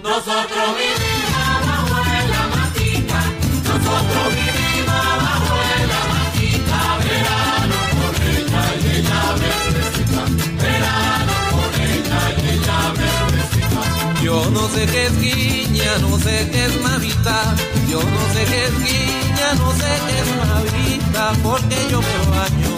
Nosotros 0.04 0.68
vivimos 0.80 1.58
bajo 1.68 1.98
la 2.34 2.44
matita, 2.56 3.20
nosotros 3.64 4.26
vivimos 4.36 5.06
bajo 5.26 5.56
la 5.92 6.02
matita, 6.14 6.80
verano 7.06 7.78
con 7.98 8.14
ella 8.36 8.64
y 8.82 8.88
ella 8.98 9.22
bendecida, 9.42 10.24
verano 10.64 11.34
con 11.52 11.72
ella 11.82 12.22
y 12.38 12.50
ella 12.54 12.80
bendecida. 13.00 14.22
Yo 14.24 14.50
no 14.52 14.68
sé 14.70 14.86
qué 14.86 15.06
es 15.06 15.22
guiña, 15.22 15.98
no 16.00 16.18
sé 16.18 16.50
qué 16.52 16.66
es 16.66 16.82
navita, 16.82 17.56
yo 17.90 18.00
no 18.00 18.34
sé 18.34 18.46
qué 18.46 18.66
es 18.66 18.78
guiña 18.80 19.29
bendita, 19.50 21.34
porque 21.42 21.78
yo 21.90 22.02
me 22.02 22.18
baño 22.30 22.74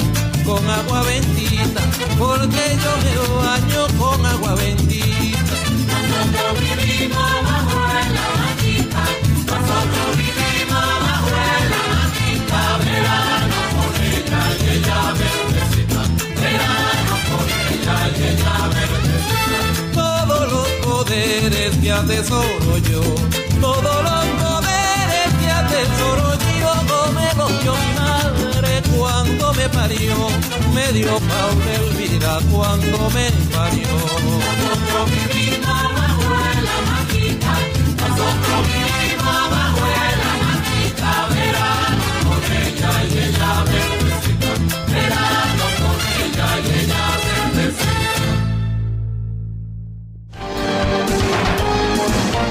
con 0.46 0.70
agua 0.70 1.04
bendita, 1.04 1.82
porque 2.18 2.78
yo 2.84 2.92
me 3.04 3.14
baño 3.42 3.88
con 3.98 4.26
agua 4.26 4.56
bendita. 4.56 5.56
Nosotros 5.88 6.60
vivimos 6.60 7.32
bajo 7.44 7.80
la 8.16 8.28
matita, 8.40 9.04
nosotros 9.48 10.10
vivimos 10.18 10.88
bajo 11.06 11.30
la 11.72 11.82
matita, 11.94 12.62
verano 12.86 13.60
con 13.76 13.94
ella 14.02 14.42
y 14.60 14.70
ella 14.78 15.00
verdecita, 15.20 16.02
verano 16.40 17.14
con 17.30 17.46
ella 17.68 17.96
y 18.16 18.24
ella 18.24 18.56
verdecita. 18.76 19.94
Todos 19.94 20.44
los 20.52 20.68
poderes 20.86 21.78
que 21.78 21.92
atesoro 21.92 22.78
yo, 22.78 23.02
todos 23.60 24.04
los 24.04 24.41
me 30.74 30.92
dio 30.94 31.20
Paula 31.20 31.74
Elvira 31.76 32.40
cuando 32.52 32.98
me 33.12 33.30
parió. 33.54 33.88
Nosotros 33.88 35.06
vivimos 35.12 35.82
bajo 35.96 36.30
la 36.68 36.78
matita, 36.92 37.54
nosotros 38.02 38.60
vivimos 38.72 39.40
bajo 39.56 39.84
la 40.22 40.34
matita, 40.46 41.12
verano 41.30 42.06
con 42.26 42.42
ella 42.66 42.92
y 43.04 43.12
ella 43.18 43.52
verdecita, 43.72 44.52
verano 44.92 45.66
con 45.80 45.98
ella 46.22 46.48
y 46.60 46.68
ella 46.80 47.04
verdecita. 47.54 48.12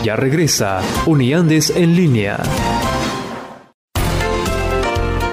Ya 0.04 0.14
regresa 0.16 0.68
Uniandes 1.06 1.70
en 1.70 1.94
línea. 1.94 2.38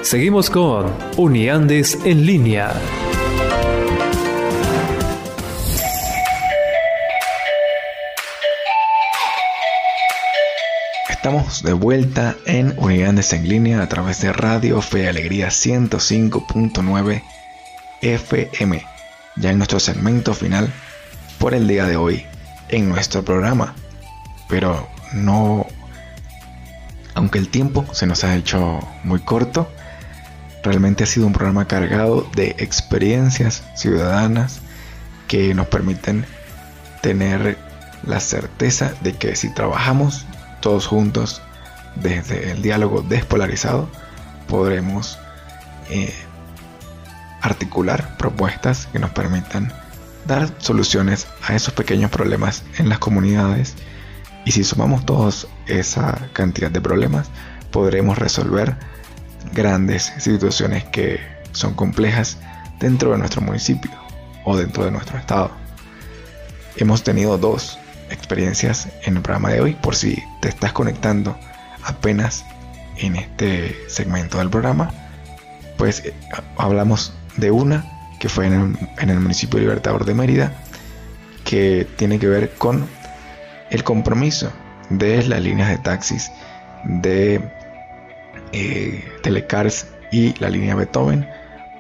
Seguimos 0.08 0.50
con 0.50 0.86
Uniandes 1.18 2.00
en 2.06 2.26
línea. 2.26 2.74
Estamos 11.10 11.62
de 11.62 11.74
vuelta 11.74 12.38
en 12.46 12.74
Unidades 12.78 13.34
en 13.34 13.50
línea 13.50 13.82
a 13.82 13.90
través 13.90 14.22
de 14.22 14.32
Radio 14.32 14.82
Fe 14.82 15.10
Alegría 15.10 15.50
105.9 15.50 17.24
FM, 18.02 18.86
ya 19.36 19.52
en 19.52 19.58
nuestro 19.58 19.82
segmento 19.82 20.34
final 20.34 20.72
por 21.38 21.54
el 21.54 21.68
día 21.68 21.84
de 21.84 21.98
hoy 21.98 22.26
en 22.70 22.88
nuestro 22.88 23.26
programa. 23.26 23.76
Pero 24.48 24.88
no, 25.12 25.68
aunque 27.14 27.40
el 27.40 27.50
tiempo 27.50 27.86
se 27.92 28.08
nos 28.08 28.24
ha 28.24 28.38
hecho 28.38 28.80
muy 29.04 29.20
corto, 29.20 29.68
realmente 30.68 31.04
ha 31.04 31.08
sido 31.08 31.26
un 31.26 31.34
programa 31.34 31.66
cargado 31.66 32.28
de 32.36 32.56
experiencias 32.60 33.64
ciudadanas 33.76 34.60
que 35.28 35.54
nos 35.54 35.68
permiten 35.68 36.26
tener 37.02 37.58
la 38.04 38.20
certeza 38.20 38.94
de 39.02 39.14
que 39.14 39.36
si 39.36 39.54
trabajamos 39.54 40.26
todos 40.60 40.86
juntos 40.86 41.42
desde 41.96 42.52
el 42.52 42.62
diálogo 42.62 43.02
despolarizado, 43.02 43.90
podremos 44.48 45.18
eh, 45.90 46.14
articular 47.42 48.18
propuestas 48.18 48.88
que 48.88 49.00
nos 49.00 49.12
permitan 49.12 49.72
dar 50.26 50.50
soluciones 50.58 51.28
a 51.48 51.56
esos 51.56 51.74
pequeños 51.74 52.12
problemas 52.12 52.64
en 52.78 52.90
las 52.90 53.00
comunidades. 53.00 53.76
Y 54.46 54.52
si 54.52 54.64
sumamos 54.64 55.06
todos 55.06 55.48
esa 55.66 56.30
cantidad 56.34 56.72
de 56.72 56.82
problemas 56.82 57.30
podremos 57.72 58.18
resolver 58.18 58.76
grandes 59.54 60.14
situaciones 60.18 60.84
que 60.86 61.20
son 61.52 61.74
complejas 61.74 62.38
dentro 62.80 63.12
de 63.12 63.18
nuestro 63.18 63.42
municipio 63.42 63.92
o 64.46 64.56
dentro 64.56 64.86
de 64.86 64.92
nuestro 64.92 65.18
estado. 65.18 65.52
Hemos 66.76 67.04
tenido 67.04 67.38
dos 67.38 67.80
experiencias 68.10 68.88
en 69.04 69.18
el 69.18 69.22
programa 69.22 69.50
de 69.50 69.62
hoy 69.62 69.74
por 69.74 69.96
si 69.96 70.24
te 70.42 70.50
estás 70.50 70.74
conectando 70.74 71.38
apenas 71.84 72.46
en 72.98 73.16
este 73.16 73.76
segmento 73.88 74.38
del 74.38 74.50
programa 74.50 74.92
pues 75.78 76.04
eh, 76.06 76.14
hablamos 76.58 77.14
de 77.38 77.52
una 77.52 77.86
que 78.20 78.30
fue 78.30 78.48
en 78.48 78.54
el, 78.54 78.90
en 78.98 79.10
el 79.10 79.20
municipio 79.20 79.60
Libertador 79.60 80.06
de 80.06 80.14
Mérida 80.14 80.54
que 81.44 81.88
tiene 81.98 82.20
que 82.20 82.28
ver 82.28 82.54
con 82.56 82.88
el 83.70 83.84
compromiso 83.84 84.52
de 84.90 85.24
las 85.24 85.42
líneas 85.42 85.70
de 85.70 85.78
taxis 85.78 86.32
de 86.84 87.42
eh, 88.52 89.04
Telecars 89.22 89.88
y 90.12 90.34
la 90.40 90.50
línea 90.50 90.76
Beethoven 90.76 91.28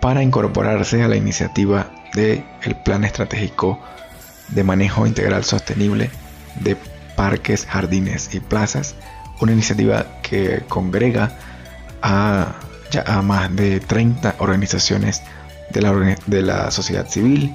para 0.01 0.21
incorporarse 0.21 1.03
a 1.03 1.07
la 1.07 1.15
iniciativa 1.15 1.91
del 2.13 2.43
el 2.63 2.75
Plan 2.75 3.03
Estratégico 3.03 3.79
de 4.49 4.63
Manejo 4.63 5.05
Integral 5.05 5.43
Sostenible 5.43 6.09
de 6.61 6.77
Parques, 7.15 7.65
Jardines 7.65 8.33
y 8.33 8.39
Plazas, 8.39 8.95
una 9.41 9.53
iniciativa 9.53 10.05
que 10.21 10.63
congrega 10.67 11.37
a, 12.01 12.55
ya 12.91 13.03
a 13.05 13.21
más 13.21 13.53
de 13.55 13.79
30 13.79 14.35
organizaciones 14.39 15.21
de 15.69 15.81
la, 15.81 16.15
de 16.25 16.41
la 16.41 16.71
sociedad 16.71 17.07
civil, 17.07 17.53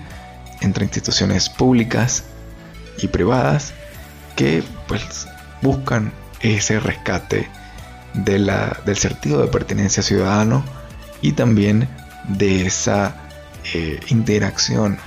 entre 0.61 0.85
instituciones 0.85 1.48
públicas 1.48 2.25
y 2.98 3.09
privadas, 3.09 3.72
que 4.37 4.62
pues 4.87 5.27
buscan 5.61 6.12
ese 6.40 6.81
rescate 6.81 7.48
de 8.14 8.38
la, 8.38 8.77
del 8.85 8.96
sentido 8.96 9.40
de 9.40 9.48
pertenencia 9.48 10.03
ciudadano 10.03 10.64
y 11.20 11.33
también 11.33 11.88
de 12.29 12.66
esa 12.66 13.14
eh, 13.75 14.01
interacción 14.09 14.98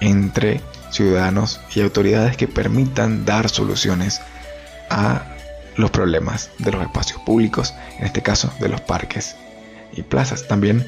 entre 0.00 0.60
ciudadanos 0.90 1.60
y 1.74 1.80
autoridades 1.80 2.36
que 2.36 2.48
permitan 2.48 3.24
dar 3.24 3.48
soluciones 3.48 4.20
a 4.90 5.22
los 5.76 5.90
problemas 5.90 6.50
de 6.58 6.72
los 6.72 6.82
espacios 6.82 7.20
públicos, 7.22 7.74
en 7.98 8.04
este 8.04 8.22
caso 8.22 8.52
de 8.60 8.68
los 8.68 8.80
parques 8.80 9.36
y 9.92 10.02
plazas. 10.02 10.46
También 10.46 10.86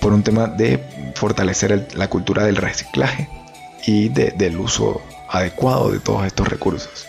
por 0.00 0.12
un 0.12 0.22
tema 0.22 0.46
de 0.46 1.12
fortalecer 1.14 1.88
la 1.94 2.08
cultura 2.08 2.44
del 2.44 2.56
reciclaje 2.56 3.28
y 3.86 4.08
de, 4.10 4.32
del 4.32 4.58
uso 4.58 5.00
adecuado 5.28 5.90
de 5.90 6.00
todos 6.00 6.26
estos 6.26 6.48
recursos. 6.48 7.06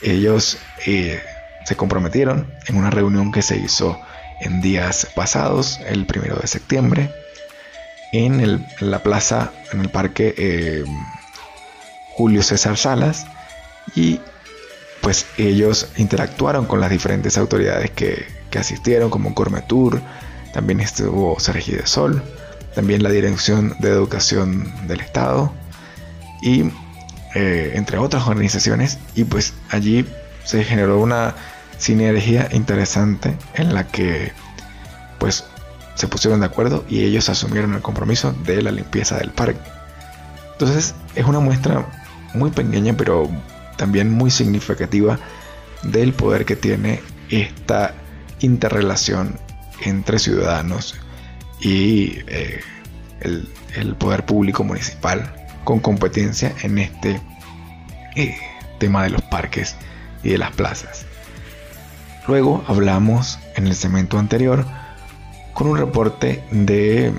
Ellos 0.00 0.58
eh, 0.86 1.20
se 1.68 1.76
comprometieron 1.76 2.50
en 2.66 2.76
una 2.76 2.88
reunión 2.88 3.30
que 3.30 3.42
se 3.42 3.58
hizo 3.58 4.00
en 4.40 4.62
días 4.62 5.06
pasados, 5.14 5.78
el 5.86 6.06
primero 6.06 6.36
de 6.36 6.46
septiembre, 6.46 7.12
en, 8.10 8.66
la 8.80 9.02
plaza, 9.02 9.52
en 9.70 9.80
el 9.80 9.90
parque 9.90 10.34
eh, 10.38 10.84
Julio 12.14 12.42
César 12.42 12.78
Salas, 12.78 13.26
y 13.94 14.18
pues 15.02 15.26
ellos 15.36 15.90
interactuaron 15.98 16.64
con 16.64 16.80
las 16.80 16.88
diferentes 16.88 17.36
autoridades 17.36 17.90
que, 17.90 18.24
que 18.50 18.58
asistieron, 18.58 19.10
como 19.10 19.34
Cormetur, 19.34 20.00
también 20.54 20.80
estuvo 20.80 21.38
Sergi 21.38 21.72
de 21.72 21.86
Sol, 21.86 22.22
también 22.74 23.02
la 23.02 23.10
Dirección 23.10 23.76
de 23.80 23.90
Educación 23.90 24.72
del 24.88 25.00
Estado, 25.00 25.52
y 26.40 26.70
eh, 27.34 27.72
entre 27.74 27.98
otras 27.98 28.26
organizaciones, 28.26 28.96
y 29.14 29.24
pues 29.24 29.52
allí 29.68 30.06
se 30.44 30.64
generó 30.64 30.98
una 30.98 31.34
sinergia 31.78 32.48
interesante 32.52 33.36
en 33.54 33.74
la 33.74 33.86
que 33.86 34.32
pues 35.18 35.44
se 35.94 36.08
pusieron 36.08 36.40
de 36.40 36.46
acuerdo 36.46 36.84
y 36.88 37.02
ellos 37.02 37.28
asumieron 37.28 37.74
el 37.74 37.82
compromiso 37.82 38.32
de 38.44 38.62
la 38.62 38.70
limpieza 38.70 39.16
del 39.18 39.30
parque. 39.30 39.60
Entonces 40.52 40.94
es 41.14 41.24
una 41.24 41.40
muestra 41.40 41.86
muy 42.34 42.50
pequeña 42.50 42.94
pero 42.96 43.28
también 43.76 44.12
muy 44.12 44.30
significativa 44.30 45.18
del 45.82 46.12
poder 46.12 46.44
que 46.44 46.56
tiene 46.56 47.00
esta 47.30 47.94
interrelación 48.40 49.38
entre 49.84 50.18
ciudadanos 50.18 50.96
y 51.60 52.18
eh, 52.26 52.60
el, 53.20 53.94
poder 53.96 54.24
público 54.24 54.64
municipal 54.64 55.34
con 55.64 55.80
competencia 55.80 56.54
en 56.62 56.78
este 56.78 57.20
eh, 58.16 58.36
tema 58.78 59.02
de 59.02 59.10
los 59.10 59.22
parques 59.22 59.76
y 60.22 60.30
de 60.30 60.38
las 60.38 60.52
plazas. 60.52 61.07
Luego 62.28 62.62
hablamos 62.68 63.38
en 63.56 63.66
el 63.66 63.74
segmento 63.74 64.18
anterior 64.18 64.66
con 65.54 65.66
un 65.66 65.78
reporte 65.78 66.44
de 66.50 67.10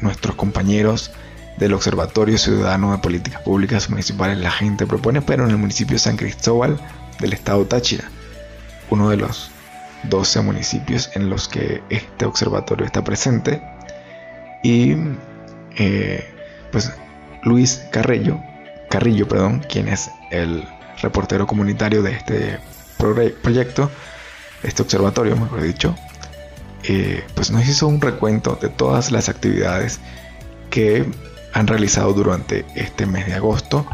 nuestros 0.00 0.36
compañeros 0.36 1.10
del 1.58 1.74
Observatorio 1.74 2.38
Ciudadano 2.38 2.92
de 2.92 2.98
Políticas 2.98 3.42
Públicas 3.42 3.90
Municipales 3.90 4.38
La 4.38 4.50
Gente 4.50 4.86
Propone, 4.86 5.20
pero 5.20 5.44
en 5.44 5.50
el 5.50 5.58
municipio 5.58 5.96
de 5.96 5.98
San 5.98 6.16
Cristóbal 6.16 6.80
del 7.20 7.34
estado 7.34 7.66
Táchira, 7.66 8.04
uno 8.88 9.10
de 9.10 9.18
los 9.18 9.50
12 10.04 10.40
municipios 10.40 11.10
en 11.14 11.28
los 11.28 11.46
que 11.46 11.82
este 11.90 12.24
observatorio 12.24 12.86
está 12.86 13.04
presente. 13.04 13.60
Y 14.62 14.94
eh, 15.76 16.26
pues 16.72 16.90
Luis 17.42 17.82
Carrillo, 17.92 18.40
Carrillo, 18.88 19.28
perdón, 19.28 19.62
quien 19.68 19.88
es 19.88 20.10
el 20.30 20.66
reportero 21.02 21.46
comunitario 21.46 22.02
de 22.02 22.12
este 22.12 22.58
proyecto, 23.42 23.90
este 24.62 24.82
observatorio, 24.82 25.36
mejor 25.36 25.62
dicho, 25.62 25.94
eh, 26.84 27.24
pues 27.34 27.50
nos 27.50 27.66
hizo 27.66 27.86
un 27.88 28.00
recuento 28.00 28.58
de 28.60 28.68
todas 28.68 29.10
las 29.10 29.28
actividades 29.28 30.00
que 30.70 31.06
han 31.52 31.66
realizado 31.66 32.12
durante 32.12 32.64
este 32.74 33.06
mes 33.06 33.26
de 33.26 33.34
agosto. 33.34 33.86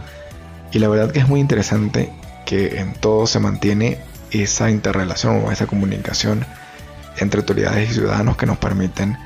Y 0.72 0.78
la 0.78 0.88
verdad 0.88 1.12
que 1.12 1.20
es 1.20 1.28
muy 1.28 1.40
interesante 1.40 2.12
que 2.44 2.78
en 2.80 2.94
todo 2.94 3.26
se 3.26 3.40
mantiene 3.40 3.98
esa 4.30 4.70
interrelación 4.70 5.44
o 5.44 5.52
esa 5.52 5.66
comunicación 5.66 6.44
entre 7.18 7.40
autoridades 7.40 7.90
y 7.90 7.94
ciudadanos 7.94 8.36
que 8.36 8.46
nos 8.46 8.58
permiten 8.58 9.16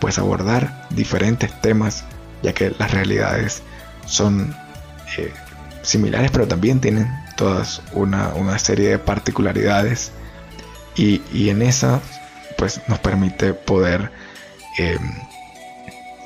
pues 0.00 0.18
abordar 0.18 0.86
diferentes 0.90 1.60
temas 1.60 2.04
ya 2.42 2.52
que 2.52 2.74
las 2.78 2.92
realidades 2.92 3.62
son 4.06 4.54
eh, 5.16 5.32
similares 5.82 6.30
pero 6.30 6.46
también 6.46 6.80
tienen 6.80 7.08
todas 7.36 7.82
una, 7.92 8.58
serie 8.58 8.90
de 8.90 8.98
particularidades 8.98 10.12
y, 10.96 11.48
en 11.48 11.62
esa 11.62 12.00
pues 12.56 12.80
nos 12.86 12.98
permite 12.98 13.54
poder 13.54 14.10
em, 14.78 15.14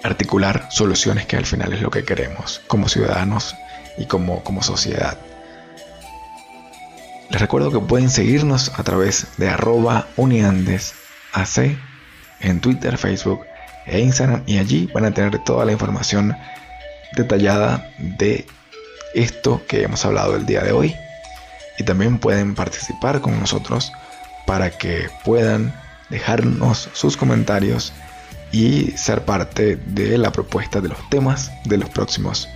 articular 0.03 0.69
soluciones 0.71 1.27
que 1.27 1.37
al 1.37 1.47
final 1.47 1.73
es 1.73 1.81
lo 1.81 1.91
que 1.91 2.05
queremos 2.05 2.61
como 2.67 2.89
ciudadanos 2.89 3.55
y 3.97 4.07
como, 4.07 4.43
como 4.45 4.63
sociedad. 4.63 5.19
Les 7.31 7.41
recuerdo 7.41 7.73
que 7.73 7.81
pueden 7.81 8.11
seguirnos 8.11 8.73
a 8.77 8.85
través 8.85 9.27
de 9.37 9.49
arroba 9.49 10.07
uniandesac 10.17 10.97
en 12.41 12.61
Twitter, 12.61 12.99
Facebook 12.99 13.41
e 13.87 14.01
Instagram 14.01 14.43
y 14.47 14.59
allí 14.59 14.91
van 14.93 15.07
a 15.07 15.15
tener 15.15 15.39
toda 15.45 15.65
la 15.65 15.73
información 15.73 16.37
detallada 17.17 17.91
de 17.99 18.47
esto 19.15 19.63
que 19.67 19.83
hemos 19.83 20.05
hablado 20.05 20.37
el 20.37 20.47
día 20.47 20.63
de 20.63 20.73
hoy 20.73 20.95
y 21.79 21.85
también 21.85 22.19
pueden 22.19 22.55
participar 22.55 23.21
con 23.21 23.39
nosotros 23.41 23.93
para 24.47 24.71
que 24.71 25.09
puedan 25.25 25.75
dejarnos 26.09 26.89
sus 26.93 27.17
comentarios 27.17 27.93
y 28.53 28.93
ser 28.93 29.25
parte 29.25 29.77
de 29.77 30.17
la 30.19 30.33
propuesta 30.33 30.81
de 30.81 30.89
los 30.89 31.11
temas 31.11 31.51
de 31.65 31.79
los 31.79 31.91
próximos 31.91 32.49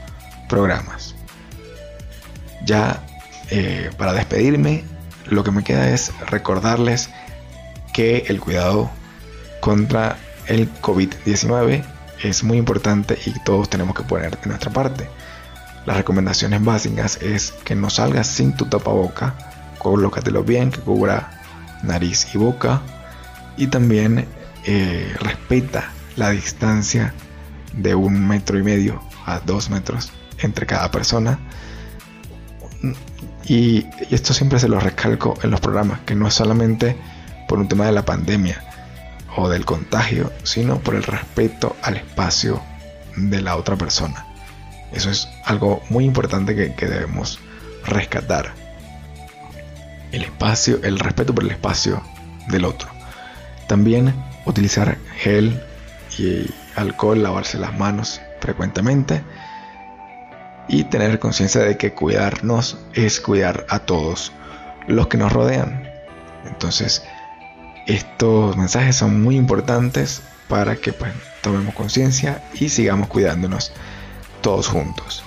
programas. 0.48 1.14
Ya 2.64 3.02
eh, 3.50 3.90
para 3.98 4.12
despedirme, 4.12 4.84
lo 5.26 5.44
que 5.44 5.50
me 5.50 5.64
queda 5.64 5.90
es 5.90 6.12
recordarles 6.26 7.10
que 7.92 8.24
el 8.28 8.40
cuidado 8.40 8.90
contra 9.60 10.16
el 10.46 10.72
COVID-19 10.80 11.84
es 12.22 12.44
muy 12.44 12.58
importante 12.58 13.18
y 13.24 13.32
todos 13.44 13.68
tenemos 13.68 13.94
que 13.94 14.02
poner 14.02 14.38
de 14.38 14.46
nuestra 14.46 14.70
parte. 14.70 15.08
Las 15.86 15.96
recomendaciones 15.96 16.62
básicas 16.62 17.18
es 17.22 17.52
que 17.64 17.74
no 17.74 17.90
salgas 17.90 18.26
sin 18.26 18.54
tu 18.54 18.66
tapaboca, 18.66 19.34
colócatelo 19.78 20.44
bien, 20.44 20.70
que 20.70 20.80
cubra 20.80 21.39
nariz 21.82 22.34
y 22.34 22.38
boca 22.38 22.82
y 23.56 23.66
también 23.68 24.26
eh, 24.64 25.14
respeta 25.20 25.90
la 26.16 26.30
distancia 26.30 27.14
de 27.72 27.94
un 27.94 28.26
metro 28.26 28.58
y 28.58 28.62
medio 28.62 29.02
a 29.26 29.40
dos 29.40 29.70
metros 29.70 30.12
entre 30.38 30.66
cada 30.66 30.90
persona 30.90 31.38
y, 33.44 33.86
esto 34.10 34.34
siempre 34.34 34.58
se 34.58 34.68
lo 34.68 34.80
recalco 34.80 35.34
en 35.42 35.50
los 35.50 35.60
programas, 35.60 36.00
que 36.00 36.14
no 36.14 36.26
es 36.26 36.34
solamente 36.34 36.96
por 37.48 37.58
un 37.58 37.68
tema 37.68 37.86
de 37.86 37.92
la 37.92 38.04
pandemia 38.04 38.62
o 39.36 39.48
del 39.48 39.64
contagio, 39.64 40.32
sino 40.42 40.78
por 40.78 40.94
el 40.94 41.02
respeto 41.02 41.76
al 41.82 41.96
espacio 41.96 42.60
de 43.16 43.40
la 43.40 43.56
otra 43.56 43.76
persona. 43.76 44.26
Eso 44.92 45.10
es 45.10 45.28
algo 45.44 45.82
muy 45.88 46.04
importante 46.04 46.54
que, 46.54 46.74
que 46.74 46.86
debemos 46.86 47.38
rescatar. 47.84 48.52
El 50.12 50.22
espacio, 50.22 50.80
el 50.82 50.98
respeto 50.98 51.34
por 51.34 51.44
el 51.44 51.50
espacio 51.50 52.02
del 52.48 52.64
otro. 52.64 52.88
También 53.66 54.14
utilizar 54.44 54.98
gel 55.16 55.62
y 56.18 56.46
alcohol, 56.76 57.22
lavarse 57.22 57.58
las 57.58 57.78
manos 57.78 58.20
frecuentemente 58.40 59.22
y 60.68 60.84
tener 60.84 61.18
conciencia 61.18 61.62
de 61.62 61.76
que 61.76 61.92
cuidarnos 61.92 62.78
es 62.94 63.20
cuidar 63.20 63.66
a 63.68 63.80
todos 63.80 64.32
los 64.86 65.08
que 65.08 65.18
nos 65.18 65.32
rodean. 65.32 65.88
Entonces, 66.46 67.02
estos 67.86 68.56
mensajes 68.56 68.96
son 68.96 69.22
muy 69.22 69.36
importantes 69.36 70.22
para 70.48 70.76
que 70.76 70.92
pues, 70.92 71.12
tomemos 71.42 71.74
conciencia 71.74 72.42
y 72.54 72.68
sigamos 72.68 73.08
cuidándonos 73.08 73.72
todos 74.42 74.68
juntos. 74.68 75.24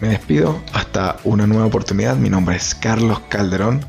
Me 0.00 0.08
despido 0.08 0.62
hasta 0.72 1.18
una 1.24 1.46
nueva 1.46 1.66
oportunidad. 1.66 2.16
Mi 2.16 2.30
nombre 2.30 2.56
es 2.56 2.74
Carlos 2.74 3.20
Calderón 3.28 3.84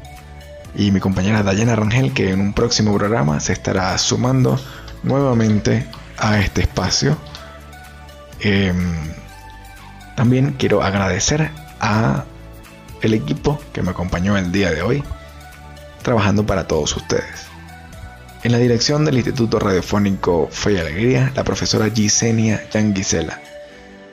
y 0.75 0.91
mi 0.91 0.99
compañera 0.99 1.41
Dayana 1.41 1.75
Rangel 1.77 2.13
que 2.13 2.31
en 2.31 2.41
un 2.41 2.53
próximo 2.53 2.93
programa 2.97 3.39
se 3.39 3.53
estará 3.53 3.97
sumando 3.97 4.59
nuevamente 5.03 5.87
a 6.17 6.39
este 6.39 6.61
espacio. 6.63 7.17
Em, 8.41 8.93
también 10.17 10.55
quiero 10.59 10.83
agradecer 10.83 11.49
a 11.79 12.25
el 13.01 13.13
equipo 13.13 13.61
que 13.71 13.81
me 13.81 13.91
acompañó 13.91 14.37
el 14.37 14.51
día 14.51 14.69
de 14.69 14.81
hoy 14.81 15.03
trabajando 16.01 16.45
para 16.45 16.67
todos 16.67 16.95
ustedes. 16.97 17.45
En 18.43 18.51
la 18.51 18.57
dirección 18.57 19.05
del 19.05 19.15
Instituto 19.15 19.59
Radiofónico 19.59 20.49
Fe 20.51 20.73
y 20.73 20.77
Alegría, 20.77 21.31
la 21.35 21.43
profesora 21.45 21.89
Gisenia 21.89 22.69
Yanguisela. 22.69 23.39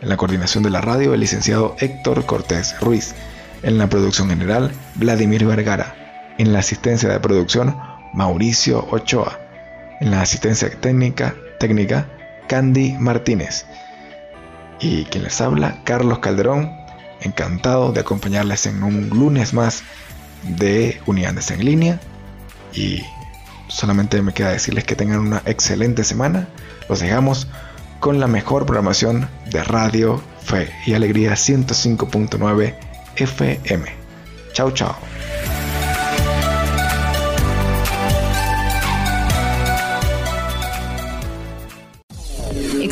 En 0.00 0.08
la 0.08 0.16
coordinación 0.16 0.62
de 0.62 0.70
la 0.70 0.80
radio, 0.80 1.14
el 1.14 1.20
licenciado 1.20 1.76
Héctor 1.78 2.24
Cortés 2.26 2.78
Ruiz. 2.80 3.14
En 3.62 3.78
la 3.78 3.88
producción 3.88 4.28
general, 4.28 4.72
Vladimir 4.94 5.44
Vergara. 5.44 5.94
En 6.38 6.52
la 6.52 6.60
asistencia 6.60 7.08
de 7.08 7.20
producción, 7.20 7.76
Mauricio 8.14 8.86
Ochoa. 8.90 9.40
En 10.00 10.10
la 10.10 10.22
asistencia 10.22 10.70
técnica, 10.80 11.34
técnica 11.58 12.06
Candy 12.46 12.92
Martínez 12.98 13.66
y 14.80 15.04
quien 15.06 15.24
les 15.24 15.40
habla, 15.40 15.82
Carlos 15.84 16.20
Calderón, 16.20 16.70
encantado 17.20 17.92
de 17.92 18.00
acompañarles 18.00 18.66
en 18.66 18.82
un 18.82 19.08
lunes 19.10 19.52
más 19.54 19.82
de 20.44 21.00
Unidades 21.06 21.50
en 21.50 21.64
línea 21.64 22.00
y 22.72 23.02
solamente 23.66 24.22
me 24.22 24.32
queda 24.32 24.50
decirles 24.50 24.84
que 24.84 24.94
tengan 24.94 25.20
una 25.20 25.42
excelente 25.46 26.04
semana. 26.04 26.48
Los 26.88 27.00
dejamos 27.00 27.48
con 28.00 28.20
la 28.20 28.26
mejor 28.26 28.66
programación 28.66 29.28
de 29.50 29.62
Radio 29.64 30.20
Fe 30.42 30.70
y 30.86 30.94
Alegría 30.94 31.32
105.9 31.32 32.74
FM. 33.16 33.86
Chao, 34.52 34.70
chao. 34.70 34.96